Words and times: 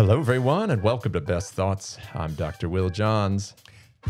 Hello, 0.00 0.18
everyone, 0.18 0.70
and 0.70 0.82
welcome 0.82 1.12
to 1.12 1.20
Best 1.20 1.52
Thoughts. 1.52 1.98
I'm 2.14 2.32
Dr. 2.32 2.70
Will 2.70 2.88
Johns. 2.88 3.54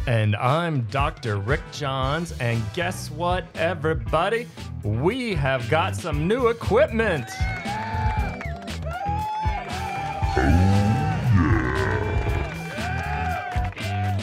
And 0.06 0.36
I'm 0.36 0.82
Dr. 0.82 1.38
Rick 1.38 1.62
Johns. 1.72 2.30
And 2.38 2.62
guess 2.74 3.10
what, 3.10 3.44
everybody? 3.56 4.46
We 4.84 5.34
have 5.34 5.68
got 5.68 5.96
some 5.96 6.28
new 6.28 6.46
equipment. 6.46 7.24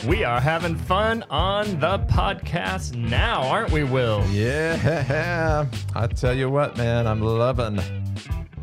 We 0.07 0.23
are 0.23 0.39
having 0.39 0.77
fun 0.77 1.25
on 1.29 1.65
the 1.81 1.99
podcast 2.09 2.95
now, 2.95 3.41
aren't 3.41 3.73
we, 3.73 3.83
Will? 3.83 4.25
Yeah, 4.29 5.65
I 5.95 6.07
tell 6.07 6.33
you 6.33 6.49
what, 6.49 6.77
man, 6.77 7.05
I'm 7.05 7.19
loving, 7.19 7.77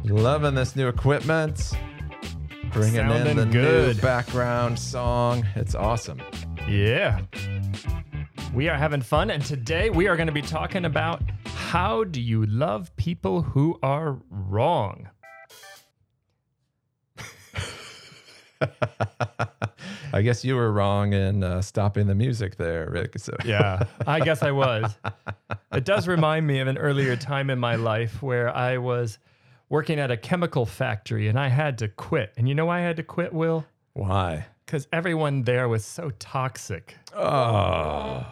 loving 0.04 0.54
this 0.54 0.74
new 0.74 0.88
equipment. 0.88 1.74
Bringing 2.74 3.08
in 3.08 3.36
the 3.36 3.46
good. 3.46 3.94
new 3.96 4.02
background 4.02 4.76
song. 4.80 5.46
It's 5.54 5.76
awesome. 5.76 6.20
Yeah. 6.68 7.20
We 8.52 8.68
are 8.68 8.76
having 8.76 9.00
fun, 9.00 9.30
and 9.30 9.44
today 9.44 9.90
we 9.90 10.08
are 10.08 10.16
going 10.16 10.26
to 10.26 10.32
be 10.32 10.42
talking 10.42 10.84
about 10.84 11.22
how 11.46 12.02
do 12.02 12.20
you 12.20 12.44
love 12.46 12.94
people 12.96 13.42
who 13.42 13.78
are 13.80 14.18
wrong? 14.28 15.08
I 20.12 20.22
guess 20.22 20.44
you 20.44 20.56
were 20.56 20.72
wrong 20.72 21.12
in 21.12 21.44
uh, 21.44 21.62
stopping 21.62 22.08
the 22.08 22.16
music 22.16 22.56
there, 22.56 22.90
Rick. 22.90 23.20
So 23.20 23.36
Yeah, 23.44 23.84
I 24.04 24.18
guess 24.18 24.42
I 24.42 24.50
was. 24.50 24.92
It 25.72 25.84
does 25.84 26.08
remind 26.08 26.44
me 26.48 26.58
of 26.58 26.66
an 26.66 26.78
earlier 26.78 27.14
time 27.14 27.50
in 27.50 27.60
my 27.60 27.76
life 27.76 28.20
where 28.20 28.52
I 28.52 28.78
was 28.78 29.20
working 29.74 29.98
at 29.98 30.08
a 30.08 30.16
chemical 30.16 30.64
factory 30.64 31.26
and 31.26 31.36
I 31.36 31.48
had 31.48 31.78
to 31.78 31.88
quit. 31.88 32.32
And 32.36 32.48
you 32.48 32.54
know 32.54 32.66
why 32.66 32.78
I 32.78 32.82
had 32.82 32.96
to 32.98 33.02
quit, 33.02 33.32
Will? 33.32 33.64
why? 33.94 34.46
Because 34.64 34.86
everyone 34.92 35.42
there 35.42 35.68
was 35.68 35.84
so 35.84 36.10
toxic. 36.20 36.96
Oh, 37.12 38.24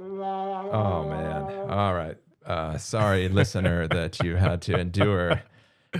oh 0.00 1.08
man. 1.08 1.70
All 1.70 1.94
right. 1.94 2.16
Uh, 2.44 2.76
sorry, 2.76 3.28
listener, 3.40 3.86
that 3.86 4.20
you 4.24 4.34
had 4.34 4.62
to 4.62 4.76
endure 4.76 5.40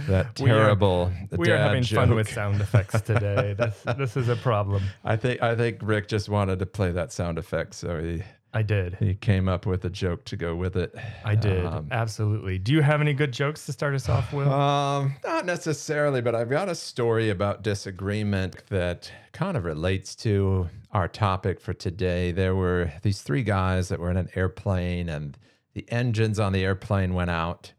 that 0.09 0.41
We 0.41 0.51
are- 0.51 0.59
terrible. 0.59 1.13
We 1.31 1.53
are 1.53 1.57
having 1.57 1.85
fun 1.85 2.13
with 2.17 2.29
sound 2.29 2.61
effects 2.61 3.01
today. 3.01 3.55
this, 3.57 3.81
this 3.97 4.17
is 4.17 4.29
a 4.29 4.37
problem. 4.37 4.83
I 5.05 5.15
think 5.15 5.41
I 5.41 5.55
think 5.55 5.79
Rick 5.83 6.09
just 6.09 6.29
wanted 6.29 6.59
to 6.59 6.67
play 6.67 6.91
that 6.91 7.13
sound 7.13 7.39
effect, 7.39 7.75
so 7.75 8.03
he 8.03 8.23
I 8.55 8.63
did. 8.63 8.95
he 9.01 9.15
came 9.15 9.49
up 9.49 9.67
with 9.67 9.85
a 9.85 9.91
joke 9.91 10.25
to 10.27 10.37
go 10.37 10.55
with 10.55 10.77
it. 10.77 10.95
I 11.25 11.35
did. 11.35 11.67
Um, 11.67 11.89
Absolutely. 11.91 12.57
Do 12.59 12.73
you 12.73 12.83
have 12.83 13.01
any 13.01 13.13
good 13.13 13.33
jokes 13.33 13.67
to 13.67 13.73
start 13.73 13.95
us 13.95 14.09
off, 14.09 14.33
Will? 14.33 14.51
Um, 14.51 15.17
not 15.25 15.45
necessarily, 15.45 16.21
but 16.21 16.37
I've 16.37 16.49
got 16.49 16.69
a 16.69 16.75
story 16.77 17.31
about 17.31 17.63
disagreement 17.63 18.65
that 18.69 19.11
kind 19.33 19.57
of 19.57 19.65
relates 19.65 20.15
to 20.17 20.69
our 20.93 21.09
topic 21.09 21.61
for 21.61 21.75
today. 21.75 22.31
There 22.31 22.55
were 22.55 22.93
these 23.03 23.23
three 23.23 23.43
guys 23.43 23.89
that 23.89 23.99
were 23.99 24.11
in 24.11 24.17
an 24.17 24.29
airplane, 24.37 25.09
and 25.09 25.37
the 25.73 25.85
engines 25.91 26.39
on 26.39 26.53
the 26.53 26.63
airplane 26.65 27.13
went 27.13 27.31
out. 27.31 27.73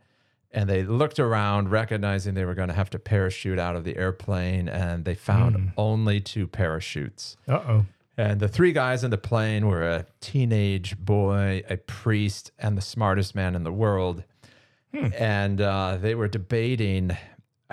And 0.52 0.70
they 0.70 0.84
looked 0.84 1.20
around, 1.20 1.70
recognizing 1.72 2.34
they 2.34 2.46
were 2.46 2.54
going 2.56 2.70
to 2.70 2.74
have 2.76 2.90
to 2.92 3.00
parachute 3.00 3.60
out 3.60 3.76
of 3.76 3.84
the 3.86 3.98
airplane, 3.98 4.70
and 4.70 5.04
they 5.06 5.16
found 5.16 5.72
only 5.78 6.20
two 6.22 6.48
parachutes. 6.48 7.36
Uh 7.48 7.54
oh. 7.68 7.86
And 8.18 8.40
the 8.40 8.48
three 8.48 8.72
guys 8.72 9.04
in 9.04 9.12
the 9.12 9.18
plane 9.18 9.68
were 9.68 9.84
a 9.84 10.06
teenage 10.22 10.98
boy, 10.98 11.64
a 11.70 11.78
priest, 11.78 12.52
and 12.58 12.78
the 12.78 12.82
smartest 12.82 13.36
man 13.36 13.56
in 13.56 13.64
the 13.64 13.74
world. 13.74 14.24
And 15.18 15.60
uh, 15.60 15.98
they 16.00 16.16
were 16.16 16.30
debating 16.30 17.18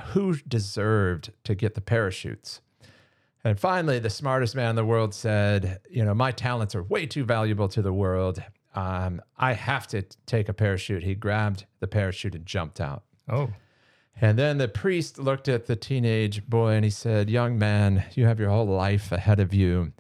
who 0.07 0.35
deserved 0.49 1.31
to 1.45 1.55
get 1.55 1.75
the 1.75 1.81
parachutes. 1.81 2.61
And 3.45 3.59
finally, 3.59 3.99
the 3.99 4.11
smartest 4.11 4.55
man 4.55 4.71
in 4.71 4.77
the 4.77 4.85
world 4.85 5.15
said, 5.15 5.81
You 5.91 6.05
know, 6.05 6.15
my 6.15 6.33
talents 6.33 6.75
are 6.75 6.83
way 6.83 7.07
too 7.07 7.25
valuable 7.25 7.69
to 7.69 7.83
the 7.83 7.93
world. 7.93 8.43
Um, 8.75 9.21
I 9.37 9.53
have 9.53 9.87
to 9.89 10.03
take 10.27 10.49
a 10.49 10.55
parachute. 10.55 11.03
He 11.03 11.15
grabbed 11.15 11.67
the 11.81 11.87
parachute 11.87 12.35
and 12.35 12.47
jumped 12.47 12.81
out. 12.81 13.05
Oh. 13.29 13.51
And 14.21 14.39
then 14.39 14.59
the 14.59 14.69
priest 14.69 15.19
looked 15.19 15.49
at 15.49 15.67
the 15.67 15.77
teenage 15.77 16.47
boy 16.47 16.73
and 16.73 16.85
he 16.85 16.91
said, 16.91 17.31
Young 17.31 17.59
man, 17.59 18.05
you 18.15 18.27
have 18.27 18.39
your 18.39 18.51
whole 18.51 18.67
life 18.67 19.11
ahead 19.11 19.41
of 19.41 19.53
you. 19.53 19.93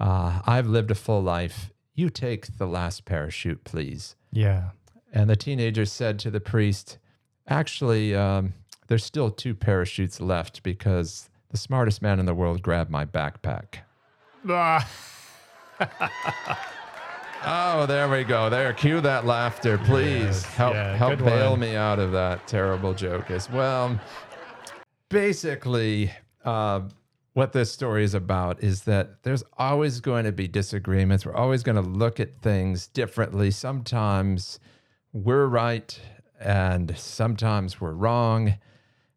Uh, 0.00 0.40
I've 0.46 0.66
lived 0.66 0.90
a 0.90 0.94
full 0.94 1.22
life. 1.22 1.70
You 1.94 2.08
take 2.08 2.56
the 2.58 2.66
last 2.66 3.04
parachute, 3.04 3.64
please. 3.64 4.16
Yeah. 4.32 4.70
And 5.12 5.28
the 5.28 5.36
teenager 5.36 5.84
said 5.84 6.18
to 6.20 6.30
the 6.30 6.40
priest, 6.40 6.98
Actually, 7.48 8.14
um, 8.14 8.54
there's 8.86 9.04
still 9.04 9.30
two 9.30 9.54
parachutes 9.54 10.20
left 10.20 10.62
because 10.62 11.28
the 11.50 11.56
smartest 11.58 12.00
man 12.00 12.18
in 12.20 12.26
the 12.26 12.34
world 12.34 12.62
grabbed 12.62 12.90
my 12.90 13.04
backpack. 13.04 13.80
Ah. 14.48 14.88
Oh, 17.42 17.86
there 17.86 18.06
we 18.08 18.22
go. 18.22 18.50
There, 18.50 18.70
cue 18.74 19.00
that 19.00 19.24
laughter, 19.24 19.78
please. 19.78 20.20
Yes, 20.20 20.44
help 20.44 20.74
yeah, 20.74 20.94
help 20.94 21.18
bail 21.20 21.52
one. 21.52 21.60
me 21.60 21.74
out 21.74 21.98
of 21.98 22.12
that 22.12 22.46
terrible 22.46 22.92
joke 22.92 23.30
as 23.30 23.48
well. 23.48 23.98
Basically, 25.08 26.10
uh, 26.44 26.82
what 27.32 27.52
this 27.52 27.70
story 27.70 28.04
is 28.04 28.14
about 28.14 28.62
is 28.62 28.82
that 28.82 29.22
there's 29.22 29.44
always 29.56 30.00
going 30.00 30.24
to 30.24 30.32
be 30.32 30.48
disagreements. 30.48 31.24
We're 31.24 31.34
always 31.34 31.62
going 31.62 31.76
to 31.76 31.88
look 31.88 32.18
at 32.18 32.40
things 32.40 32.88
differently. 32.88 33.50
Sometimes 33.50 34.58
we're 35.12 35.46
right, 35.46 35.98
and 36.40 36.96
sometimes 36.98 37.80
we're 37.80 37.92
wrong. 37.92 38.54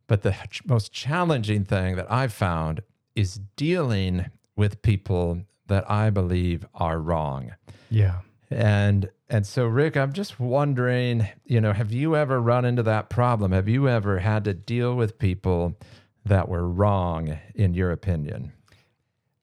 But 0.07 0.22
the 0.22 0.35
ch- 0.50 0.66
most 0.66 0.91
challenging 0.91 1.63
thing 1.63 1.96
that 1.96 2.12
I've 2.12 2.34
found 2.34 2.81
is 3.16 3.40
dealing 3.56 4.25
with 4.56 4.81
people 4.81 5.44
that 5.68 5.90
I 5.90 6.09
believe 6.09 6.66
are 6.75 7.00
wrong. 7.00 7.56
Yeah. 7.90 8.19
And 8.51 9.09
and 9.30 9.47
so 9.47 9.66
Rick, 9.66 9.97
I'm 9.97 10.13
just 10.13 10.40
wondering, 10.40 11.28
you 11.45 11.59
know, 11.59 11.74
have 11.74 11.91
you 11.91 12.16
ever 12.16 12.40
run 12.40 12.66
into 12.66 12.84
that 12.84 13.09
problem? 13.09 13.51
Have 13.51 13.68
you 13.68 13.90
ever 13.90 14.19
had 14.19 14.44
to 14.44 14.53
deal 14.53 14.95
with 14.95 15.18
people 15.18 15.75
that 16.26 16.50
were 16.50 16.68
wrong 16.68 17.38
in 17.56 17.74
your 17.74 17.92
opinion? 17.92 18.54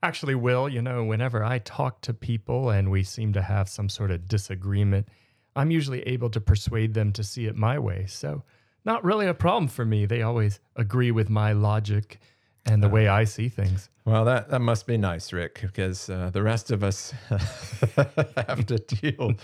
Actually, 0.02 0.34
Will, 0.34 0.68
you 0.68 0.80
know, 0.80 1.04
whenever 1.04 1.44
I 1.44 1.58
talk 1.58 2.00
to 2.02 2.14
people 2.14 2.70
and 2.70 2.90
we 2.90 3.02
seem 3.02 3.32
to 3.34 3.42
have 3.42 3.68
some 3.68 3.88
sort 3.88 4.10
of 4.10 4.28
disagreement, 4.28 5.08
I'm 5.54 5.70
usually 5.70 6.02
able 6.02 6.30
to 6.30 6.40
persuade 6.40 6.94
them 6.94 7.12
to 7.12 7.22
see 7.22 7.46
it 7.46 7.56
my 7.56 7.78
way. 7.78 8.06
So, 8.08 8.42
not 8.84 9.04
really 9.04 9.26
a 9.26 9.34
problem 9.34 9.68
for 9.68 9.84
me. 9.84 10.06
They 10.06 10.22
always 10.22 10.58
agree 10.74 11.10
with 11.10 11.28
my 11.28 11.52
logic 11.52 12.18
and 12.66 12.82
the 12.82 12.88
way 12.88 13.08
I 13.08 13.24
see 13.24 13.48
things. 13.48 13.90
Well, 14.04 14.24
that, 14.24 14.48
that 14.50 14.60
must 14.60 14.86
be 14.86 14.96
nice, 14.96 15.32
Rick, 15.32 15.60
because 15.60 16.08
uh, 16.08 16.30
the 16.32 16.42
rest 16.42 16.70
of 16.70 16.82
us 16.82 17.12
have 17.28 18.64
to 18.66 18.78
deal 18.78 19.34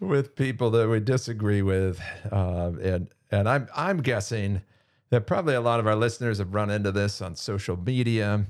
with 0.00 0.36
people 0.36 0.70
that 0.70 0.88
we 0.88 1.00
disagree 1.00 1.62
with, 1.62 2.00
uh, 2.30 2.72
and 2.80 3.08
and 3.30 3.48
I'm 3.48 3.68
I'm 3.76 3.98
guessing 3.98 4.62
that 5.10 5.26
probably 5.26 5.54
a 5.54 5.60
lot 5.60 5.80
of 5.80 5.86
our 5.86 5.96
listeners 5.96 6.38
have 6.38 6.54
run 6.54 6.70
into 6.70 6.92
this 6.92 7.20
on 7.22 7.34
social 7.36 7.76
media. 7.76 8.46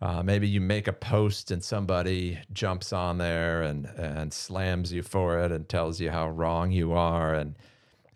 Uh, 0.00 0.22
maybe 0.22 0.46
you 0.46 0.60
make 0.60 0.86
a 0.86 0.92
post 0.92 1.50
and 1.50 1.62
somebody 1.64 2.38
jumps 2.52 2.92
on 2.92 3.18
there 3.18 3.62
and 3.62 3.86
and 3.96 4.32
slams 4.32 4.92
you 4.92 5.02
for 5.02 5.40
it 5.40 5.50
and 5.50 5.68
tells 5.68 6.00
you 6.00 6.10
how 6.10 6.28
wrong 6.30 6.70
you 6.70 6.92
are, 6.92 7.34
and 7.34 7.56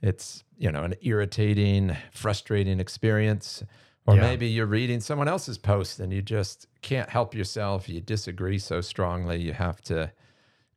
it's 0.01 0.45
you 0.59 0.71
know 0.71 0.85
an 0.85 0.95
irritating, 1.03 1.97
frustrating 2.13 2.79
experience. 2.79 3.65
Or 4.07 4.17
Yeah. 4.17 4.23
maybe 4.23 4.49
you're 4.49 4.67
reading 4.67 5.01
someone 5.01 5.29
else's 5.29 5.59
post 5.59 6.01
and 6.01 6.13
you 6.13 6.23
just 6.23 6.67
can't 6.83 7.09
help 7.09 7.35
yourself. 7.37 7.89
You 7.89 8.01
disagree 8.01 8.59
so 8.59 8.81
strongly, 8.81 9.41
you 9.41 9.53
have 9.53 9.81
to 9.83 10.11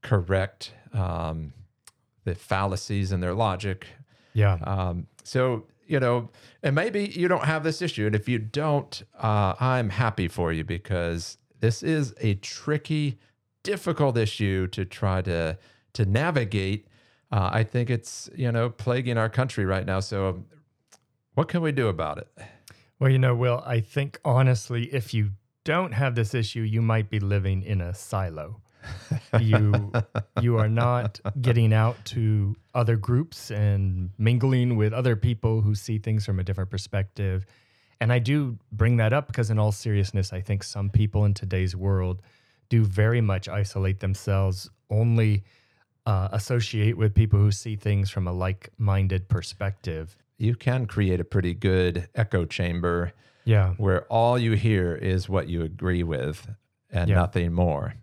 correct 0.03 0.73
um, 0.93 1.53
the 2.23 2.35
fallacies 2.35 3.11
in 3.11 3.21
their 3.21 3.33
logic. 3.33 3.87
Yeah. 4.33 4.59
Um, 4.63 5.07
so, 5.23 5.65
you 5.87 5.99
know, 5.99 6.29
and 6.63 6.75
maybe 6.75 7.05
you 7.05 7.27
don't 7.27 7.45
have 7.45 7.63
this 7.63 7.81
issue. 7.81 8.05
And 8.05 8.15
if 8.15 8.27
you 8.27 8.39
don't, 8.39 9.03
uh, 9.17 9.55
I'm 9.59 9.89
happy 9.89 10.27
for 10.27 10.51
you 10.51 10.63
because 10.63 11.37
this 11.59 11.83
is 11.83 12.13
a 12.19 12.35
tricky, 12.35 13.19
difficult 13.63 14.17
issue 14.17 14.67
to 14.67 14.85
try 14.85 15.21
to 15.23 15.57
to 15.93 16.05
navigate. 16.05 16.87
Uh, 17.31 17.49
I 17.51 17.63
think 17.63 17.89
it's 17.89 18.29
you 18.35 18.51
know 18.51 18.69
plaguing 18.69 19.17
our 19.17 19.29
country 19.29 19.65
right 19.65 19.85
now. 19.85 19.99
So, 19.99 20.29
um, 20.29 20.45
what 21.33 21.47
can 21.47 21.61
we 21.61 21.71
do 21.71 21.87
about 21.87 22.17
it? 22.17 22.27
Well, 22.99 23.09
you 23.09 23.19
know, 23.19 23.35
Will, 23.35 23.61
I 23.65 23.81
think 23.81 24.19
honestly, 24.23 24.85
if 24.93 25.13
you 25.13 25.31
don't 25.65 25.93
have 25.93 26.15
this 26.15 26.33
issue, 26.33 26.61
you 26.61 26.81
might 26.81 27.09
be 27.09 27.19
living 27.19 27.61
in 27.61 27.81
a 27.81 27.93
silo. 27.93 28.61
You 29.39 29.91
you 30.41 30.57
are 30.57 30.69
not 30.69 31.19
getting 31.41 31.73
out 31.73 32.03
to 32.05 32.55
other 32.73 32.95
groups 32.95 33.51
and 33.51 34.09
mingling 34.17 34.75
with 34.77 34.93
other 34.93 35.15
people 35.15 35.61
who 35.61 35.75
see 35.75 35.97
things 35.97 36.25
from 36.25 36.39
a 36.39 36.43
different 36.43 36.69
perspective. 36.69 37.45
And 38.01 38.11
I 38.11 38.19
do 38.19 38.57
bring 38.71 38.97
that 38.97 39.13
up 39.13 39.27
because 39.27 39.49
in 39.49 39.57
all 39.59 39.71
seriousness, 39.71 40.33
I 40.33 40.41
think 40.41 40.63
some 40.63 40.89
people 40.89 41.25
in 41.25 41.33
today's 41.33 41.75
world 41.75 42.21
do 42.69 42.83
very 42.83 43.21
much 43.21 43.47
isolate 43.47 43.99
themselves, 43.99 44.69
only 44.89 45.43
uh, 46.05 46.27
associate 46.31 46.97
with 46.97 47.13
people 47.13 47.39
who 47.39 47.51
see 47.51 47.75
things 47.75 48.09
from 48.09 48.27
a 48.27 48.33
like-minded 48.33 49.27
perspective. 49.29 50.17
you 50.37 50.53
can 50.53 50.85
create 50.85 51.19
a 51.21 51.23
pretty 51.23 51.53
good 51.53 52.09
echo 52.13 52.43
chamber 52.45 53.13
Yeah. 53.45 53.73
where 53.77 54.01
all 54.11 54.37
you 54.37 54.51
hear 54.53 54.93
is 54.93 55.29
what 55.29 55.47
you 55.47 55.61
agree 55.63 56.03
with 56.03 56.49
and 56.91 57.09
Yeah. 57.09 57.15
nothing 57.15 57.53
more. 57.53 57.93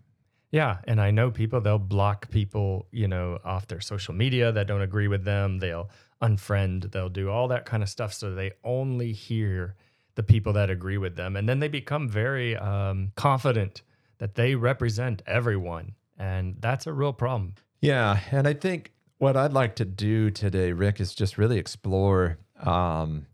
Yeah, 0.53 0.77
and 0.85 1.01
I 1.01 1.11
know 1.11 1.31
people 1.31 1.59
they'll 1.59 1.79
block 1.79 2.29
people, 2.29 2.87
you 2.91 3.07
know, 3.07 3.39
off 3.43 3.67
their 3.67 3.81
social 3.81 4.13
media 4.13 4.51
that 4.51 4.67
don't 4.67 4.83
agree 4.83 5.07
with 5.09 5.25
them. 5.25 5.57
They'll 5.57 5.89
unfriend, 6.21 6.91
they'll 6.91 7.09
do 7.09 7.29
all 7.29 7.49
that 7.49 7.65
kind 7.65 7.83
of 7.83 7.89
stuff 7.89 8.13
so 8.13 8.33
they 8.33 8.51
only 8.63 9.11
hear 9.11 9.75
the 10.15 10.23
people 10.23 10.53
that 10.53 10.69
agree 10.69 10.97
with 10.97 11.15
them 11.17 11.35
and 11.35 11.49
then 11.49 11.59
they 11.59 11.67
become 11.67 12.07
very 12.07 12.55
um, 12.55 13.11
confident 13.15 13.81
that 14.19 14.35
they 14.35 14.55
represent 14.55 15.21
everyone 15.27 15.93
and 16.17 16.55
that's 16.61 16.87
a 16.87 16.93
real 16.93 17.11
problem. 17.11 17.55
Yeah, 17.81 18.19
and 18.31 18.47
I 18.47 18.53
think 18.53 18.93
what 19.17 19.35
I'd 19.35 19.51
like 19.51 19.75
to 19.77 19.85
do 19.85 20.29
today, 20.29 20.71
Rick, 20.71 21.01
is 21.01 21.13
just 21.13 21.37
really 21.37 21.57
explore, 21.57 22.37
um, 22.63 23.25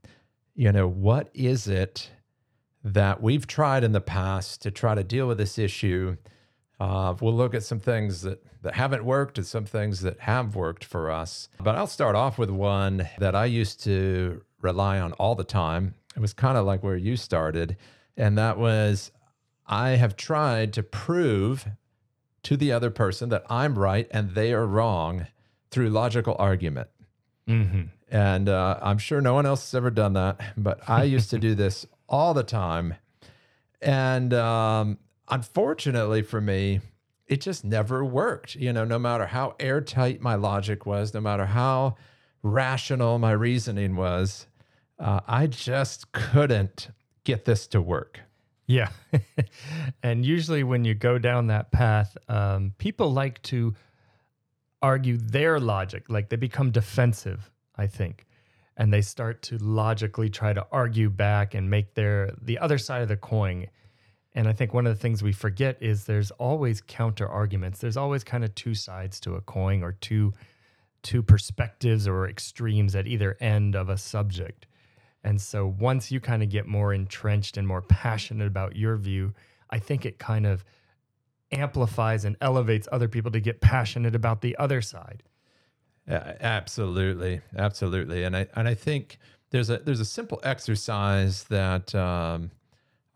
you 0.56 0.72
know, 0.72 0.88
what 0.88 1.30
is 1.36 1.68
it 1.68 2.10
that 2.84 3.22
we've 3.22 3.46
tried 3.46 3.84
in 3.84 3.92
the 3.92 4.02
past 4.02 4.62
to 4.62 4.72
try 4.72 4.96
to 4.96 5.04
deal 5.04 5.28
with 5.28 5.38
this 5.38 5.58
issue. 5.58 6.16
Uh, 6.80 7.14
we'll 7.20 7.34
look 7.34 7.54
at 7.54 7.64
some 7.64 7.80
things 7.80 8.22
that 8.22 8.44
that 8.62 8.76
haven't 8.76 9.04
worked 9.04 9.38
and 9.38 9.48
some 9.48 9.66
things 9.66 10.02
that 10.02 10.20
have 10.22 10.56
worked 10.56 10.84
for 10.84 11.12
us. 11.12 11.50
But 11.62 11.76
I'll 11.76 11.88
start 11.88 12.16
off 12.16 12.38
with 12.38 12.50
one 12.50 13.08
that 13.20 13.36
I 13.36 13.46
used 13.46 13.84
to 13.86 14.42
rely 14.62 15.00
on 15.00 15.14
all 15.14 15.36
the 15.36 15.44
time. 15.44 15.96
It 16.16 16.20
was 16.20 16.34
kind 16.34 16.58
of 16.58 16.66
like 16.66 16.84
where 16.84 16.98
you 16.98 17.16
started, 17.16 17.78
and 18.18 18.38
that 18.38 18.58
was 18.58 19.12
I 19.66 19.92
have 19.92 20.16
tried 20.16 20.74
to 20.74 20.84
prove 20.84 21.68
to 22.44 22.58
the 22.58 22.72
other 22.72 22.90
person 22.90 23.30
that 23.30 23.44
I'm 23.50 23.78
right 23.78 24.08
and 24.12 24.32
they 24.32 24.54
are 24.54 24.66
wrong 24.66 25.28
through 25.72 25.90
logical 25.90 26.36
argument. 26.40 26.90
Mm-hmm. 27.48 27.84
And 28.10 28.50
uh, 28.50 28.80
I'm 28.82 28.98
sure 28.98 29.22
no 29.22 29.34
one 29.34 29.46
else 29.46 29.70
has 29.70 29.76
ever 29.76 29.92
done 29.92 30.14
that, 30.14 30.40
but 30.58 30.82
I 30.90 31.04
used 31.04 31.30
to 31.32 31.40
do 31.40 31.54
this 31.54 31.86
all 32.08 32.34
the 32.34 32.44
time. 32.44 32.96
And 33.82 34.34
um, 34.34 34.98
unfortunately 35.30 36.22
for 36.22 36.42
me, 36.42 36.82
it 37.28 37.42
just 37.42 37.64
never 37.64 38.04
worked. 38.04 38.56
You 38.56 38.74
know, 38.74 38.86
no 38.86 39.00
matter 39.00 39.28
how 39.28 39.56
airtight 39.60 40.22
my 40.22 40.36
logic 40.36 40.86
was, 40.86 41.14
no 41.14 41.22
matter 41.22 41.46
how 41.46 41.96
rational 42.42 43.20
my 43.20 43.32
reasoning 43.32 43.96
was, 43.96 44.48
uh, 44.98 45.22
I 45.28 45.48
just 45.48 46.12
couldn't 46.12 46.90
get 47.24 47.46
this 47.46 47.68
to 47.68 47.82
work. 47.82 48.22
Yeah. 48.66 48.90
and 50.04 50.26
usually 50.26 50.64
when 50.64 50.86
you 50.86 50.94
go 50.94 51.18
down 51.18 51.48
that 51.48 51.72
path, 51.72 52.16
um, 52.28 52.74
people 52.78 53.12
like 53.12 53.42
to 53.44 53.76
argue 54.82 55.18
their 55.18 55.60
logic, 55.60 56.06
like 56.10 56.30
they 56.30 56.36
become 56.36 56.72
defensive, 56.72 57.50
I 57.76 57.88
think. 57.88 58.26
And 58.78 58.94
they 58.94 59.02
start 59.02 59.42
to 59.44 59.58
logically 59.58 60.30
try 60.30 60.54
to 60.54 60.66
argue 60.72 61.10
back 61.10 61.54
and 61.54 61.70
make 61.70 61.96
their 61.96 62.32
the 62.42 62.60
other 62.60 62.78
side 62.78 63.02
of 63.02 63.10
the 63.10 63.18
coin. 63.18 63.68
And 64.36 64.48
I 64.48 64.54
think 64.54 64.74
one 64.74 64.86
of 64.86 64.96
the 64.96 65.00
things 65.00 65.24
we 65.24 65.32
forget 65.32 65.78
is 65.82 66.06
there's 66.06 66.32
always 66.32 66.82
counter 66.82 67.28
arguments. 67.28 67.80
There's 67.80 67.98
always 67.98 68.24
kind 68.24 68.44
of 68.44 68.54
two 68.56 68.76
sides 68.76 69.20
to 69.22 69.36
a 69.36 69.42
coin 69.42 69.84
or 69.84 69.94
two 69.94 70.34
two 71.02 71.24
perspectives 71.24 72.08
or 72.08 72.28
extremes 72.28 72.94
at 72.94 73.08
either 73.08 73.38
end 73.40 73.74
of 73.74 73.88
a 73.88 73.98
subject. 73.98 74.68
And 75.24 75.40
so 75.40 75.66
once 75.80 76.12
you 76.12 76.20
kind 76.20 76.44
of 76.44 76.50
get 76.50 76.68
more 76.68 76.94
entrenched 76.94 77.58
and 77.58 77.68
more 77.68 77.82
passionate 77.82 78.48
about 78.48 78.76
your 78.76 78.98
view, 78.98 79.34
I 79.70 79.80
think 79.80 80.06
it 80.06 80.20
kind 80.20 80.46
of 80.46 80.64
amplifies 81.52 82.26
and 82.26 82.36
elevates 82.42 82.88
other 82.92 83.08
people 83.08 83.32
to 83.32 83.40
get 83.40 83.62
passionate 83.62 84.16
about 84.16 84.42
the 84.42 84.56
other 84.58 84.82
side. 84.82 85.24
Yeah, 86.08 86.36
absolutely, 86.42 87.42
absolutely, 87.56 88.24
and 88.24 88.36
I 88.36 88.48
and 88.56 88.68
I 88.68 88.74
think 88.74 89.20
there's 89.52 89.70
a 89.70 89.78
there's 89.78 90.00
a 90.00 90.06
simple 90.06 90.40
exercise 90.44 91.44
that 91.46 91.94
um, 91.94 92.50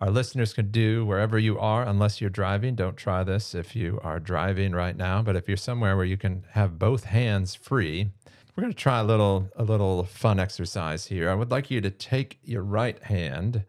our 0.03 0.11
listeners 0.11 0.53
can 0.53 0.69
do 0.69 1.05
wherever 1.05 1.39
you 1.39 1.57
are, 1.57 1.83
unless 1.83 2.19
you're 2.19 2.29
driving. 2.29 2.75
Don't 2.75 2.97
try 2.97 3.23
this 3.23 3.55
if 3.55 3.73
you 3.73 4.01
are 4.03 4.19
driving 4.19 4.73
right 4.73 4.97
now, 4.97 5.21
but 5.21 5.37
if 5.37 5.47
you're 5.47 5.55
somewhere 5.55 5.95
where 5.95 6.03
you 6.03 6.17
can 6.17 6.43
have 6.51 6.77
both 6.77 7.05
hands 7.05 7.55
free, 7.55 8.11
we're 8.53 8.63
going 8.63 8.73
to 8.73 8.77
try 8.77 8.99
a 8.99 9.03
little 9.05 9.49
a 9.55 9.63
little 9.63 10.03
fun 10.03 10.41
exercise 10.41 11.05
here. 11.05 11.29
I 11.29 11.35
would 11.35 11.51
like 11.51 11.71
you 11.71 11.79
to 11.79 11.89
take 11.89 12.37
your 12.43 12.63
right 12.63 13.01
hand 13.01 13.63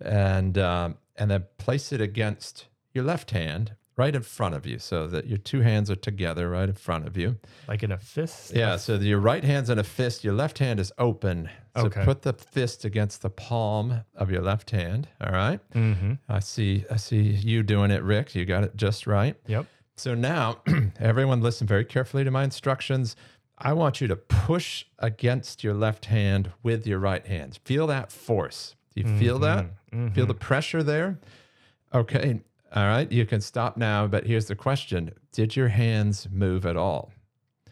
and 0.00 0.56
um, 0.56 0.96
and 1.18 1.30
then 1.30 1.44
place 1.58 1.92
it 1.92 2.00
against 2.00 2.68
your 2.94 3.04
left 3.04 3.32
hand 3.32 3.72
right 3.96 4.14
in 4.14 4.22
front 4.22 4.54
of 4.54 4.66
you, 4.66 4.78
so 4.78 5.06
that 5.06 5.26
your 5.26 5.38
two 5.38 5.60
hands 5.62 5.90
are 5.90 5.96
together 5.96 6.50
right 6.50 6.68
in 6.68 6.74
front 6.74 7.06
of 7.06 7.16
you. 7.16 7.36
Like 7.66 7.82
in 7.82 7.90
a 7.92 7.98
fist. 7.98 8.52
Yeah, 8.54 8.76
so 8.76 8.94
your 8.96 9.18
right 9.20 9.42
hand's 9.42 9.70
in 9.70 9.78
a 9.78 9.84
fist, 9.84 10.22
your 10.22 10.34
left 10.34 10.58
hand 10.58 10.78
is 10.80 10.92
open. 10.98 11.48
So 11.76 11.86
Okay. 11.86 12.04
put 12.04 12.22
the 12.22 12.32
fist 12.32 12.84
against 12.84 13.22
the 13.22 13.30
palm 13.30 14.02
of 14.14 14.30
your 14.30 14.42
left 14.42 14.70
hand. 14.70 15.08
All 15.20 15.32
right. 15.32 15.60
Mm-hmm. 15.74 16.14
I 16.28 16.40
see 16.40 16.84
I 16.90 16.96
see 16.96 17.20
you 17.22 17.62
doing 17.62 17.90
it, 17.90 18.02
Rick. 18.02 18.34
You 18.34 18.44
got 18.44 18.64
it 18.64 18.76
just 18.76 19.06
right. 19.06 19.36
Yep. 19.46 19.66
So 19.96 20.14
now 20.14 20.58
everyone 21.00 21.40
listen 21.40 21.66
very 21.66 21.84
carefully 21.84 22.24
to 22.24 22.30
my 22.30 22.44
instructions. 22.44 23.16
I 23.58 23.72
want 23.72 24.02
you 24.02 24.08
to 24.08 24.16
push 24.16 24.84
against 24.98 25.64
your 25.64 25.72
left 25.72 26.06
hand 26.06 26.50
with 26.62 26.86
your 26.86 26.98
right 26.98 27.26
hand. 27.26 27.58
Feel 27.64 27.86
that 27.86 28.12
force. 28.12 28.74
Do 28.94 29.00
you 29.02 29.18
feel 29.18 29.38
that? 29.38 29.66
Mhm. 29.92 30.14
Feel 30.14 30.26
the 30.26 30.34
pressure 30.34 30.82
there? 30.82 31.18
Okay. 31.94 32.40
All 32.76 32.86
right. 32.86 33.10
You 33.10 33.24
can 33.24 33.40
stop 33.40 33.78
now, 33.78 34.06
but 34.06 34.26
here's 34.26 34.46
the 34.46 34.54
question. 34.54 35.10
Did 35.32 35.56
your 35.56 35.68
hands 35.68 36.28
move 36.30 36.66
at 36.66 36.76
all? 36.76 37.10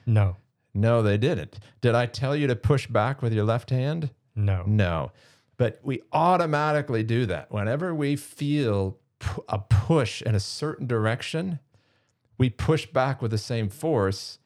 No. 0.07 0.37
No, 0.73 1.03
they 1.03 1.19
didn't. 1.19 1.59
Did 1.83 1.95
I 1.95 2.07
tell 2.07 2.35
you 2.35 2.47
to 2.47 2.57
push 2.57 2.87
back 2.87 3.21
with 3.21 3.35
your 3.35 3.45
left 3.45 3.69
hand? 3.69 4.11
No. 4.35 4.65
No. 4.67 5.13
But 5.59 5.79
we 5.85 6.01
automatically 6.13 7.03
do 7.03 7.27
that. 7.27 7.53
Whenever 7.53 7.95
we 7.95 8.17
feel 8.17 8.99
a 9.47 9.59
push 9.59 10.23
in 10.23 10.35
a 10.35 10.41
certain 10.41 10.87
direction, 10.87 11.61
we 12.39 12.49
push 12.49 12.87
back 12.87 13.21
with 13.21 13.31
the 13.31 13.39
same 13.39 13.69
force 13.69 14.39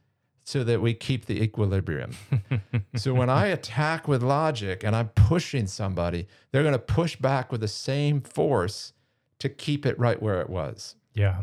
so 0.42 0.64
that 0.64 0.80
we 0.82 0.92
keep 0.92 1.26
the 1.26 1.40
equilibrium. 1.40 2.16
so 2.96 3.14
when 3.14 3.30
I 3.30 3.46
attack 3.46 4.08
with 4.08 4.22
logic 4.24 4.82
and 4.82 4.96
I'm 4.96 5.08
pushing 5.10 5.68
somebody, 5.68 6.26
they're 6.50 6.62
going 6.62 6.72
to 6.72 6.78
push 6.78 7.16
back 7.16 7.52
with 7.52 7.60
the 7.60 7.68
same 7.68 8.20
force 8.20 8.92
to 9.40 9.48
keep 9.48 9.86
it 9.86 9.98
right 9.98 10.20
where 10.22 10.40
it 10.40 10.50
was. 10.50 10.94
Yeah. 11.14 11.42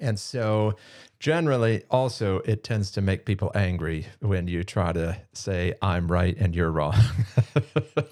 And 0.00 0.18
so, 0.18 0.74
generally, 1.18 1.82
also, 1.90 2.38
it 2.40 2.62
tends 2.62 2.90
to 2.92 3.00
make 3.00 3.24
people 3.24 3.50
angry 3.54 4.06
when 4.20 4.46
you 4.46 4.62
try 4.62 4.92
to 4.92 5.16
say, 5.32 5.74
I'm 5.82 6.06
right 6.12 6.36
and 6.38 6.54
you're 6.54 6.70
wrong. 6.70 6.94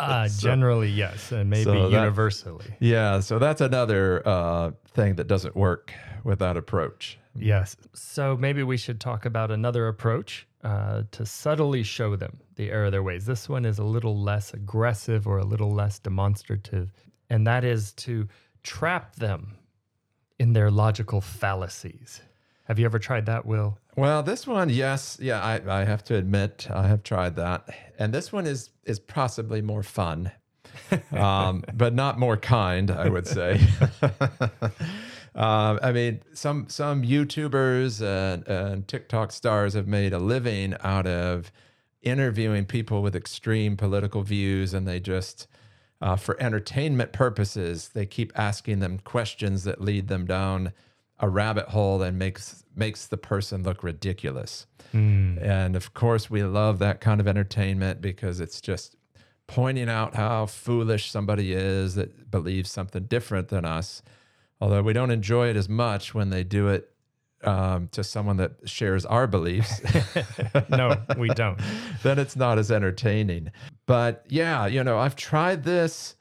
Uh, 0.00 0.26
So- 0.28 0.48
generally, 0.48 0.88
yes, 0.90 1.30
and 1.32 1.48
maybe 1.48 1.64
so 1.64 1.88
that- 1.90 1.96
universally. 1.96 2.66
yeah. 2.80 3.20
So, 3.20 3.38
that's 3.38 3.60
another 3.60 4.26
uh, 4.26 4.72
thing 4.88 5.14
that 5.16 5.28
doesn't 5.28 5.54
work 5.54 5.92
with 6.24 6.40
that 6.40 6.56
approach. 6.56 7.18
Yes. 7.38 7.76
So 7.94 8.36
maybe 8.36 8.62
we 8.62 8.76
should 8.78 8.98
talk 9.00 9.26
about 9.26 9.50
another 9.50 9.86
approach 9.88 10.46
uh, 10.64 11.02
to 11.12 11.24
subtly 11.26 11.82
show 11.82 12.16
them 12.16 12.38
the 12.56 12.70
error 12.70 12.86
of 12.86 12.92
their 12.92 13.02
ways. 13.02 13.26
This 13.26 13.48
one 13.48 13.64
is 13.66 13.78
a 13.78 13.84
little 13.84 14.18
less 14.20 14.54
aggressive 14.54 15.26
or 15.28 15.38
a 15.38 15.44
little 15.44 15.70
less 15.72 15.98
demonstrative, 15.98 16.92
and 17.30 17.46
that 17.46 17.62
is 17.62 17.92
to 17.92 18.26
trap 18.66 19.14
them 19.16 19.56
in 20.38 20.52
their 20.52 20.70
logical 20.70 21.20
fallacies. 21.20 22.20
Have 22.64 22.78
you 22.78 22.84
ever 22.84 22.98
tried 22.98 23.26
that, 23.26 23.46
Will? 23.46 23.78
Well, 23.96 24.22
this 24.22 24.46
one, 24.46 24.68
yes, 24.68 25.16
yeah, 25.22 25.40
I, 25.40 25.80
I 25.80 25.84
have 25.84 26.02
to 26.04 26.16
admit, 26.16 26.66
I 26.70 26.88
have 26.88 27.02
tried 27.02 27.36
that, 27.36 27.68
and 27.98 28.12
this 28.12 28.32
one 28.32 28.44
is 28.44 28.70
is 28.84 28.98
possibly 28.98 29.62
more 29.62 29.84
fun, 29.84 30.32
um, 31.12 31.64
but 31.72 31.94
not 31.94 32.18
more 32.18 32.36
kind, 32.36 32.90
I 32.90 33.08
would 33.08 33.26
say. 33.26 33.60
um, 35.34 35.78
I 35.82 35.92
mean, 35.92 36.20
some 36.34 36.68
some 36.68 37.04
YouTubers 37.04 38.02
and, 38.02 38.46
and 38.48 38.88
TikTok 38.88 39.30
stars 39.30 39.74
have 39.74 39.86
made 39.86 40.12
a 40.12 40.18
living 40.18 40.74
out 40.82 41.06
of 41.06 41.52
interviewing 42.02 42.66
people 42.66 43.00
with 43.00 43.14
extreme 43.14 43.76
political 43.76 44.22
views, 44.22 44.74
and 44.74 44.86
they 44.86 44.98
just 44.98 45.46
uh, 46.00 46.16
for 46.16 46.40
entertainment 46.40 47.12
purposes, 47.12 47.90
they 47.94 48.06
keep 48.06 48.32
asking 48.36 48.80
them 48.80 48.98
questions 48.98 49.64
that 49.64 49.80
lead 49.80 50.08
them 50.08 50.26
down 50.26 50.72
a 51.18 51.28
rabbit 51.28 51.68
hole 51.68 52.02
and 52.02 52.18
makes 52.18 52.62
makes 52.74 53.06
the 53.06 53.16
person 53.16 53.62
look 53.62 53.82
ridiculous. 53.82 54.66
And 55.42 55.74
of 55.76 55.94
course, 55.94 56.30
we 56.30 56.42
love 56.42 56.78
that 56.80 57.00
kind 57.00 57.20
of 57.20 57.26
entertainment 57.26 58.00
because 58.00 58.38
it's 58.40 58.60
just 58.60 58.96
pointing 59.46 59.88
out 59.88 60.14
how 60.14 60.46
foolish 60.46 61.10
somebody 61.10 61.52
is 61.52 61.94
that 61.94 62.30
believes 62.30 62.70
something 62.70 63.04
different 63.04 63.48
than 63.48 63.64
us. 63.64 64.02
Although 64.60 64.82
we 64.82 64.92
don't 64.92 65.10
enjoy 65.10 65.48
it 65.48 65.56
as 65.56 65.68
much 65.68 66.14
when 66.14 66.30
they 66.30 66.44
do 66.44 66.68
it 66.68 66.90
um, 67.44 67.88
to 67.88 68.02
someone 68.02 68.38
that 68.38 68.52
shares 68.64 69.04
our 69.06 69.26
beliefs. 69.26 69.80
No, 70.70 70.96
we 71.18 71.28
don't. 71.28 71.58
then 72.02 72.18
it's 72.18 72.36
not 72.36 72.58
as 72.58 72.70
entertaining. 72.70 73.50
But 73.86 74.24
yeah, 74.28 74.66
you 74.66 74.82
know, 74.82 74.98
I've 74.98 75.16
tried 75.16 75.62
this, 75.62 76.16